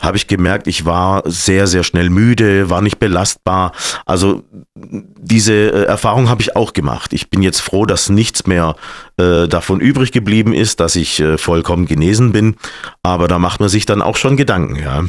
[0.02, 3.72] habe ich gemerkt, ich war sehr, sehr schnell müde, war nicht belastbar.
[4.06, 4.43] Also
[4.76, 7.14] diese äh, Erfahrung habe ich auch gemacht.
[7.14, 8.76] Ich bin jetzt froh, dass nichts mehr
[9.18, 12.56] äh, davon übrig geblieben ist, dass ich äh, vollkommen genesen bin.
[13.04, 15.06] Aber da macht man sich dann auch schon Gedanken, ja.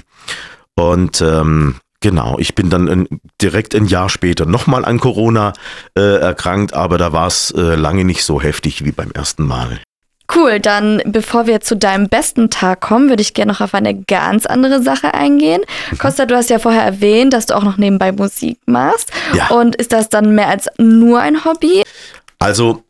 [0.75, 5.53] Und ähm, genau, ich bin dann in, direkt ein Jahr später nochmal an Corona
[5.97, 9.81] äh, erkrankt, aber da war es äh, lange nicht so heftig wie beim ersten Mal.
[10.35, 13.95] Cool, dann bevor wir zu deinem besten Tag kommen, würde ich gerne noch auf eine
[13.95, 15.63] ganz andere Sache eingehen.
[15.91, 15.99] Mhm.
[15.99, 19.13] Costa, du hast ja vorher erwähnt, dass du auch noch nebenbei Musik machst.
[19.35, 19.49] Ja.
[19.49, 21.83] Und ist das dann mehr als nur ein Hobby?
[22.39, 22.83] Also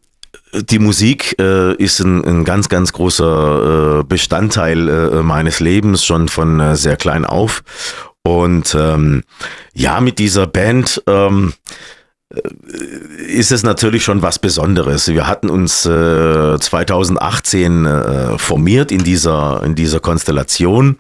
[0.55, 6.29] die Musik äh, ist ein, ein ganz, ganz großer äh, Bestandteil äh, meines Lebens, schon
[6.29, 7.63] von äh, sehr klein auf.
[8.23, 9.25] Und ähm,
[9.73, 12.02] ja, mit dieser Band ähm, äh,
[13.29, 15.09] ist es natürlich schon was Besonderes.
[15.09, 20.97] Wir hatten uns äh, 2018 äh, formiert in dieser, in dieser Konstellation,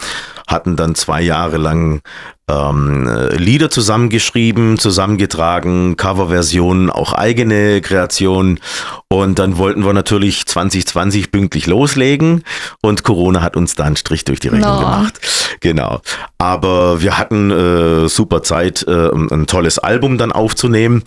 [0.53, 2.00] hatten dann zwei Jahre lang
[2.48, 8.61] ähm, äh, Lieder zusammengeschrieben, zusammengetragen, Coverversionen, auch eigene Kreationen.
[9.09, 12.44] Und dann wollten wir natürlich 2020 pünktlich loslegen
[12.82, 14.80] und Corona hat uns da einen Strich durch die Rechnung No.
[14.80, 15.20] gemacht.
[15.61, 16.00] Genau.
[16.38, 21.03] Aber wir hatten äh, super Zeit, äh, ein tolles Album dann aufzunehmen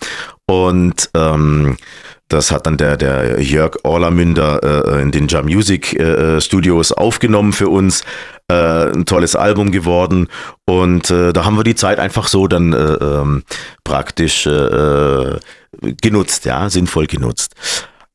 [0.48, 1.78] und ähm,
[2.28, 7.54] das hat dann der, der Jörg Orlamünder äh, in den Jam Music äh, Studios aufgenommen
[7.54, 8.04] für uns.
[8.48, 10.28] Äh, ein tolles Album geworden.
[10.66, 13.44] Und äh, da haben wir die Zeit einfach so dann äh, ähm,
[13.84, 15.40] praktisch äh,
[16.02, 17.56] genutzt, ja, sinnvoll genutzt.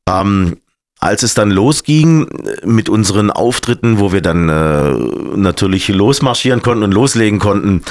[0.07, 0.57] Ähm,
[1.01, 2.27] als es dann losging
[2.63, 4.91] mit unseren Auftritten, wo wir dann äh,
[5.35, 7.83] natürlich losmarschieren konnten und loslegen konnten,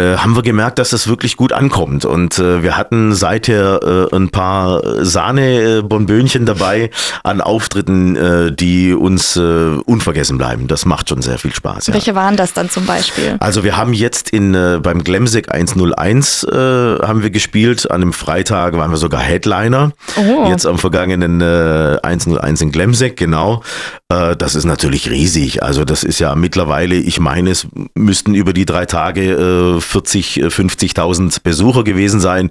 [0.00, 2.04] äh, haben wir gemerkt, dass das wirklich gut ankommt.
[2.04, 6.90] Und äh, wir hatten seither äh, ein paar Sahne-Bonbönchen dabei
[7.22, 10.68] an Auftritten, äh, die uns äh, unvergessen bleiben.
[10.68, 11.88] Das macht schon sehr viel Spaß.
[11.88, 11.94] Ja.
[11.94, 13.36] Welche waren das dann zum Beispiel?
[13.40, 17.90] Also wir haben jetzt in äh, beim Glemsek 101 äh, haben wir gespielt.
[17.90, 19.92] An einem Freitag waren wir sogar Headliner.
[20.16, 20.48] Oh.
[20.48, 23.62] Jetzt am vergangenen äh, 101 in Glemsek, genau.
[24.08, 25.62] Äh, das ist natürlich riesig.
[25.62, 30.40] Also das ist ja mittlerweile, ich meine, es müssten über die drei Tage äh, 40,
[30.42, 32.48] äh, 50.000 Besucher gewesen sein.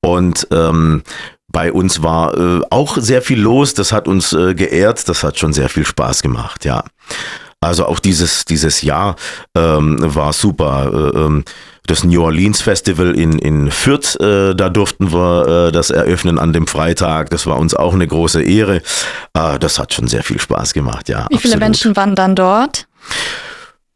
[0.00, 1.02] Und ähm,
[1.52, 3.74] bei uns war äh, auch sehr viel los.
[3.74, 5.08] Das hat uns äh, geehrt.
[5.08, 6.84] Das hat schon sehr viel Spaß gemacht, ja.
[7.62, 9.16] Also auch dieses, dieses Jahr
[9.54, 11.12] ähm, war super.
[11.14, 11.44] Äh, ähm,
[11.86, 16.52] das New Orleans Festival in, in Fürth, äh, da durften wir äh, das eröffnen an
[16.52, 17.30] dem Freitag.
[17.30, 18.76] Das war uns auch eine große Ehre.
[19.34, 21.26] Äh, das hat schon sehr viel Spaß gemacht, ja.
[21.28, 21.60] Wie viele absolut.
[21.60, 22.86] Menschen waren dann dort?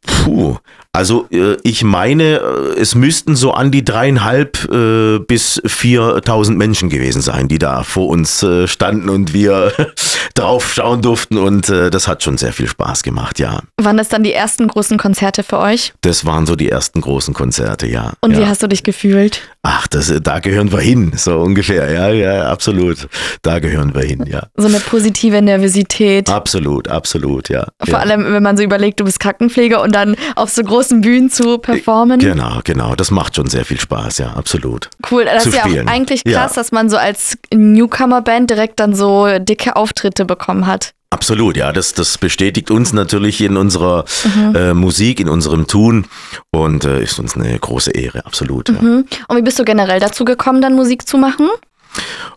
[0.06, 0.58] Puh.
[0.94, 6.88] Also äh, ich meine, äh, es müssten so an die dreieinhalb äh, bis 4.000 Menschen
[6.88, 9.72] gewesen sein, die da vor uns standen und wir
[10.34, 13.60] drauf schauen durften und das hat schon sehr viel Spaß gemacht, ja.
[13.80, 15.92] Waren das dann die ersten großen Konzerte für euch?
[16.02, 18.12] Das waren so die ersten großen Konzerte, ja.
[18.20, 18.40] Und ja.
[18.40, 19.42] wie hast du dich gefühlt?
[19.66, 23.08] Ach, das, da gehören wir hin, so ungefähr, ja, ja, absolut.
[23.40, 24.42] Da gehören wir hin, ja.
[24.56, 26.28] So eine positive Nervosität.
[26.28, 27.66] Absolut, absolut, ja.
[27.80, 27.98] Vor ja.
[28.00, 31.56] allem, wenn man so überlegt, du bist Krankenpfleger und dann auf so großen Bühnen zu
[31.56, 32.20] performen.
[32.20, 32.94] Genau, genau.
[32.94, 34.90] Das macht schon sehr viel Spaß, ja, absolut.
[35.10, 35.88] Cool, das zu ist ja spielen.
[35.88, 36.60] auch eigentlich krass, Ja.
[36.60, 40.92] dass man so als Newcomer-Band direkt dann so dicke Auftritte bekommen hat.
[41.14, 44.56] Absolut, ja, das, das bestätigt uns natürlich in unserer Mhm.
[44.56, 46.06] äh, Musik, in unserem Tun
[46.50, 48.68] und äh, ist uns eine große Ehre, absolut.
[48.68, 48.82] Ja.
[48.82, 49.04] Mhm.
[49.28, 51.48] Und wie bist du generell dazu gekommen, dann Musik zu machen?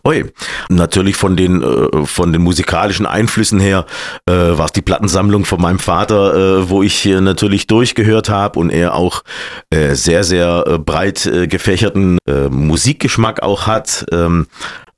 [0.04, 0.26] Oi,
[0.68, 3.84] natürlich von den, äh, von den musikalischen Einflüssen her
[4.26, 8.60] äh, war es die Plattensammlung von meinem Vater, äh, wo ich äh, natürlich durchgehört habe
[8.60, 9.24] und er auch
[9.70, 14.06] äh, sehr, sehr äh, breit äh, gefächerten äh, Musikgeschmack auch hat.
[14.12, 14.46] Ähm,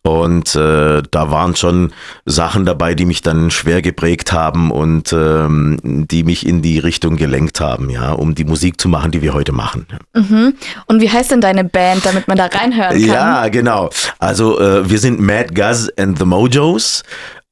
[0.02, 1.92] und äh, da waren schon
[2.24, 7.16] Sachen dabei, die mich dann schwer geprägt haben und ähm, die mich in die Richtung
[7.16, 9.86] gelenkt haben, ja, um die Musik zu machen, die wir heute machen.
[10.14, 10.54] Mhm.
[10.86, 13.00] Und wie heißt denn deine Band, damit man da reinhören kann?
[13.00, 13.90] Ja, genau.
[14.18, 17.02] Also äh, wir sind Mad Guz and the Mojos.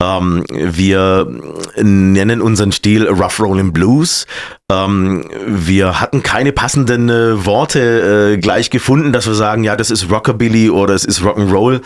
[0.00, 1.26] Ähm, wir
[1.74, 4.26] nennen unseren Stil Rough Rollin' Blues.
[4.70, 9.90] Ähm, wir hatten keine passenden äh, Worte äh, gleich gefunden, dass wir sagen, ja, das
[9.90, 11.80] ist Rockabilly oder es ist Rock'n'Roll.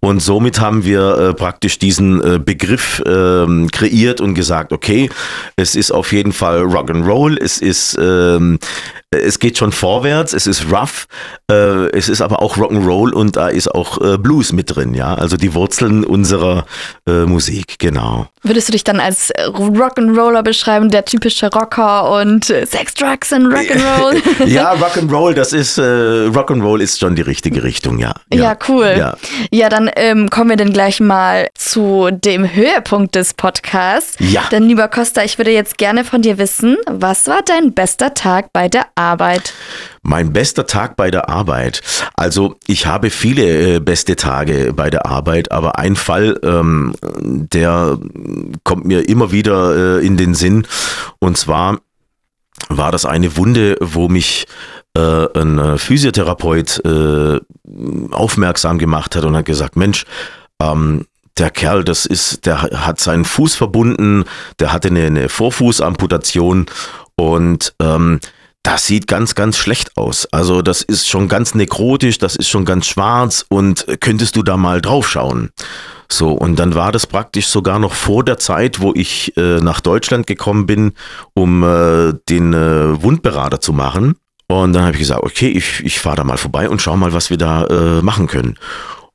[0.00, 5.10] Und somit haben wir äh, praktisch diesen äh, Begriff ähm, kreiert und gesagt, okay,
[5.56, 8.58] es ist auf jeden Fall Rock'n'Roll, es ist ähm,
[9.10, 11.06] es geht schon vorwärts, es ist rough,
[11.50, 15.14] äh, es ist aber auch Rock'n'Roll und da ist auch äh, Blues mit drin, ja.
[15.14, 16.66] Also die Wurzeln unserer
[17.06, 18.26] äh, Musik, genau.
[18.42, 23.46] Würdest du dich dann als Rock'n'Roller beschreiben, der typische Rocker und äh, Sex, Drugs and
[23.46, 24.44] Rock'n'Roll?
[24.46, 28.12] ja, Rock'n'Roll, das ist, äh, Rock'n'Roll ist schon die richtige Richtung, ja.
[28.30, 28.94] Ja, cool.
[28.98, 29.16] Ja.
[29.50, 34.16] Ja, dann ähm, kommen wir dann gleich mal zu dem Höhepunkt des Podcasts.
[34.18, 34.42] Ja.
[34.50, 38.52] Denn lieber Costa, ich würde jetzt gerne von dir wissen, was war dein bester Tag
[38.52, 39.54] bei der Arbeit?
[40.02, 41.82] Mein bester Tag bei der Arbeit.
[42.14, 47.98] Also ich habe viele äh, beste Tage bei der Arbeit, aber ein Fall, ähm, der
[48.64, 50.66] kommt mir immer wieder äh, in den Sinn.
[51.20, 51.78] Und zwar
[52.68, 54.46] war das eine Wunde, wo mich
[54.94, 57.40] äh, ein äh, Physiotherapeut äh,
[58.10, 60.04] aufmerksam gemacht hat und hat gesagt, Mensch,
[60.60, 61.06] ähm,
[61.38, 64.24] der Kerl, das ist, der hat seinen Fuß verbunden,
[64.58, 66.66] der hatte eine, eine Vorfußamputation
[67.16, 68.18] und ähm,
[68.62, 70.26] das sieht ganz, ganz schlecht aus.
[70.32, 74.56] Also das ist schon ganz nekrotisch, das ist schon ganz schwarz und könntest du da
[74.56, 75.50] mal drauf schauen?
[76.10, 79.80] So, und dann war das praktisch sogar noch vor der Zeit, wo ich äh, nach
[79.80, 80.92] Deutschland gekommen bin,
[81.34, 84.16] um äh, den äh, Wundberater zu machen.
[84.48, 87.12] Und dann habe ich gesagt, okay, ich, ich fahre da mal vorbei und schau mal,
[87.12, 88.58] was wir da äh, machen können.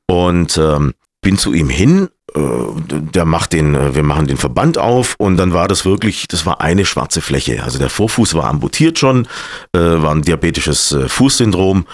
[0.06, 5.14] Und ähm, bin zu ihm hin, der macht den, äh, wir machen den Verband auf
[5.18, 7.62] und dann war das wirklich, das war eine schwarze Fläche.
[7.62, 9.26] Also der Vorfuß war amputiert schon,
[9.72, 11.86] äh, war ein diabetisches äh, Fußsyndrom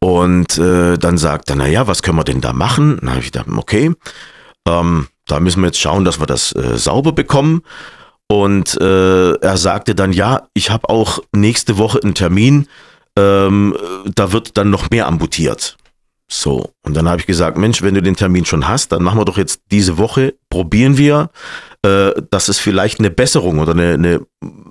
[0.00, 2.98] und äh, dann sagt er, naja, was können wir denn da machen?
[3.00, 3.92] Dann habe ich gedacht, okay,
[4.66, 7.62] ähm, da müssen wir jetzt schauen, dass wir das äh, sauber bekommen.
[8.28, 12.68] Und äh, er sagte dann, ja, ich habe auch nächste Woche einen Termin,
[13.18, 15.76] ähm, da wird dann noch mehr amputiert.
[16.32, 19.18] So, und dann habe ich gesagt, Mensch, wenn du den Termin schon hast, dann machen
[19.18, 21.30] wir doch jetzt diese Woche, probieren wir,
[21.82, 24.20] äh, dass es vielleicht eine Besserung oder eine, eine,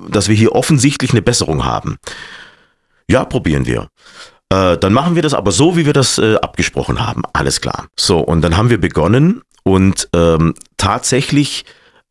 [0.10, 1.98] dass wir hier offensichtlich eine Besserung haben.
[3.10, 3.90] Ja, probieren wir.
[4.50, 7.24] Äh, dann machen wir das aber so, wie wir das äh, abgesprochen haben.
[7.34, 7.88] Alles klar.
[7.98, 11.66] So, und dann haben wir begonnen und ähm, tatsächlich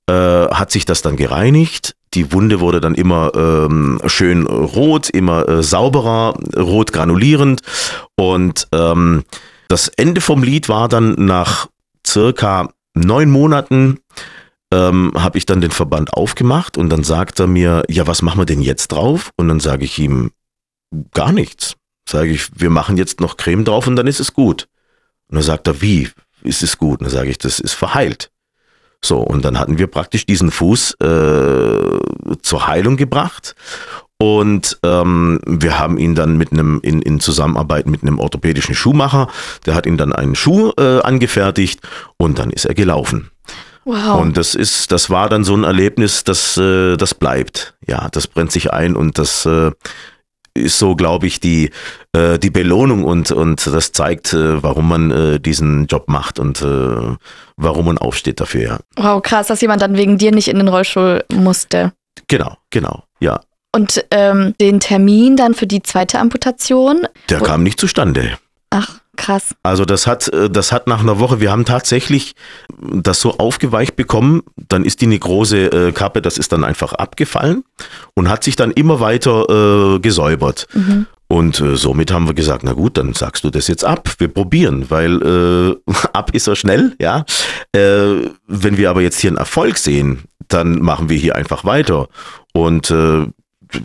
[0.08, 1.94] äh, hat sich das dann gereinigt.
[2.14, 7.62] Die Wunde wurde dann immer ähm, schön rot, immer äh, sauberer, rot granulierend.
[8.16, 9.24] Und ähm,
[9.68, 11.68] das Ende vom Lied war dann nach
[12.06, 13.98] circa neun Monaten
[14.72, 18.40] ähm, habe ich dann den Verband aufgemacht und dann sagt er mir, ja, was machen
[18.40, 19.30] wir denn jetzt drauf?
[19.36, 20.30] Und dann sage ich ihm,
[21.12, 21.76] gar nichts.
[22.08, 24.68] Sage ich, wir machen jetzt noch Creme drauf und dann ist es gut.
[25.28, 26.08] Und dann sagt er, wie
[26.42, 27.00] ist es gut?
[27.00, 28.30] Und dann sage ich, das ist verheilt.
[29.04, 33.54] So, und dann hatten wir praktisch diesen Fuß äh, zur Heilung gebracht.
[34.20, 39.28] Und ähm, wir haben ihn dann mit einem, in, in Zusammenarbeit mit einem orthopädischen Schuhmacher,
[39.64, 41.80] der hat ihn dann einen Schuh äh, angefertigt
[42.16, 43.30] und dann ist er gelaufen.
[43.84, 44.20] Wow.
[44.20, 47.74] Und das ist, das war dann so ein Erlebnis, das, äh, das bleibt.
[47.86, 49.70] Ja, das brennt sich ein und das äh,
[50.58, 51.70] ist so, glaube ich, die,
[52.12, 56.62] äh, die Belohnung und, und das zeigt, äh, warum man äh, diesen Job macht und
[56.62, 57.16] äh,
[57.56, 58.62] warum man aufsteht dafür.
[58.62, 58.78] Ja.
[58.96, 61.92] Wow, krass, dass jemand dann wegen dir nicht in den Rollstuhl musste.
[62.28, 63.40] Genau, genau, ja.
[63.74, 67.06] Und ähm, den Termin dann für die zweite Amputation?
[67.28, 68.38] Der kam nicht zustande.
[68.70, 69.54] Ach, krass.
[69.62, 72.34] Also das hat, äh, das hat nach einer Woche, wir haben tatsächlich
[72.80, 77.64] das so aufgeweicht bekommen, dann ist die Nekrose äh, Kappe, das ist dann einfach abgefallen
[78.14, 80.66] und hat sich dann immer weiter äh, gesäubert.
[80.72, 81.06] Mhm.
[81.30, 84.08] Und äh, somit haben wir gesagt, na gut, dann sagst du das jetzt ab.
[84.16, 87.26] Wir probieren, weil äh, ab ist er schnell, ja.
[87.72, 92.08] Äh, wenn wir aber jetzt hier einen Erfolg sehen, dann machen wir hier einfach weiter.
[92.54, 93.26] Und äh,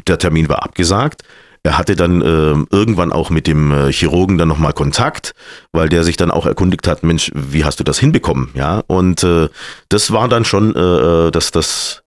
[0.08, 1.24] der Termin war abgesagt.
[1.66, 5.34] Er hatte dann äh, irgendwann auch mit dem äh, Chirurgen dann nochmal Kontakt,
[5.72, 8.49] weil der sich dann auch erkundigt hat, Mensch, wie hast du das hinbekommen?
[8.53, 9.47] Ja, und äh,
[9.88, 10.80] das war dann schon, äh,
[11.28, 12.03] äh dass das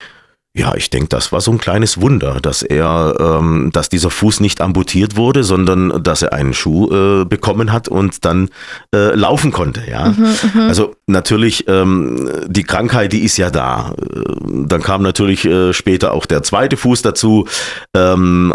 [0.56, 4.40] ja, ich denke, das war so ein kleines Wunder, dass er, ähm, dass dieser Fuß
[4.40, 8.48] nicht amputiert wurde, sondern dass er einen Schuh äh, bekommen hat und dann
[8.94, 9.82] äh, laufen konnte.
[9.86, 10.60] Ja, mhm, mhm.
[10.62, 13.92] also natürlich ähm, die Krankheit, die ist ja da.
[14.00, 17.46] Äh, dann kam natürlich äh, später auch der zweite Fuß dazu.
[17.94, 18.54] Ähm,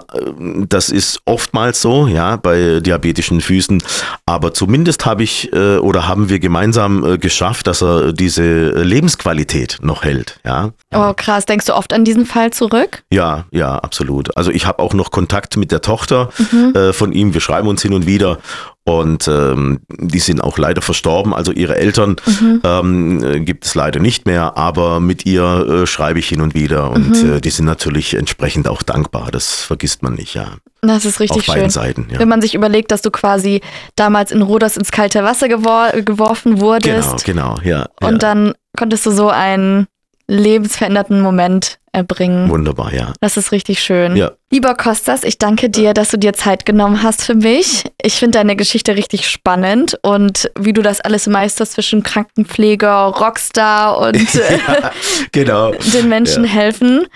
[0.67, 3.83] das ist oftmals so, ja, bei diabetischen Füßen.
[4.25, 9.77] Aber zumindest habe ich äh, oder haben wir gemeinsam äh, geschafft, dass er diese Lebensqualität
[9.83, 10.39] noch hält.
[10.43, 10.71] Ja.
[10.93, 13.03] Oh krass, denkst du oft an diesen Fall zurück?
[13.11, 14.35] Ja, ja, absolut.
[14.37, 16.75] Also ich habe auch noch Kontakt mit der Tochter mhm.
[16.75, 17.33] äh, von ihm.
[17.33, 18.39] Wir schreiben uns hin und wieder
[18.83, 21.33] und ähm, die sind auch leider verstorben.
[21.33, 22.61] Also ihre Eltern mhm.
[22.63, 26.55] ähm, äh, gibt es leider nicht mehr, aber mit ihr äh, schreibe ich hin und
[26.55, 27.33] wieder und mhm.
[27.33, 29.29] äh, die sind natürlich entsprechend auch dankbar.
[29.31, 30.47] Das vergisst man nicht, ja.
[30.81, 31.69] Das ist richtig Auf beiden schön.
[31.69, 32.19] Seiten, ja.
[32.19, 33.61] Wenn man sich überlegt, dass du quasi
[33.95, 37.23] damals in Rodos ins kalte Wasser gewor geworfen wurdest.
[37.23, 37.87] Genau, genau, ja.
[38.01, 38.17] Und ja.
[38.17, 39.87] dann konntest du so einen
[40.27, 42.49] lebensveränderten Moment erbringen.
[42.49, 43.13] Wunderbar, ja.
[43.19, 44.15] Das ist richtig schön.
[44.15, 44.31] Ja.
[44.49, 47.83] Lieber Kostas, ich danke dir, dass du dir Zeit genommen hast für mich.
[48.01, 53.97] Ich finde deine Geschichte richtig spannend und wie du das alles meisterst zwischen Krankenpfleger, Rockstar
[53.99, 54.91] und ja,
[55.31, 55.71] genau.
[55.93, 56.49] den Menschen ja.
[56.49, 57.07] helfen.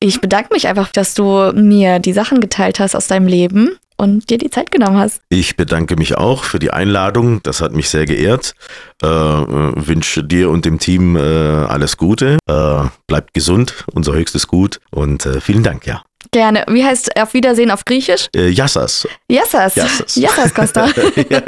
[0.00, 4.30] Ich bedanke mich einfach, dass du mir die Sachen geteilt hast aus deinem Leben und
[4.30, 5.20] dir die Zeit genommen hast.
[5.28, 7.42] Ich bedanke mich auch für die Einladung.
[7.42, 8.54] Das hat mich sehr geehrt.
[9.02, 12.38] Äh, äh, wünsche dir und dem Team äh, alles Gute.
[12.48, 16.02] Äh, bleibt gesund, unser höchstes Gut und äh, vielen Dank, ja.
[16.30, 16.64] Gerne.
[16.68, 18.28] Wie heißt auf Wiedersehen auf Griechisch?
[18.34, 19.06] Äh, Yassas.
[19.28, 19.74] Yassas.
[19.74, 20.16] Yassas.
[20.16, 20.88] Yassas, Costa.
[21.28, 21.42] ja.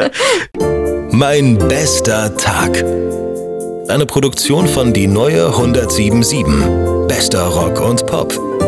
[1.11, 2.85] Mein bester Tag.
[3.89, 6.45] Eine Produktion von Die Neue 1077.
[7.07, 8.64] Bester Rock und Pop.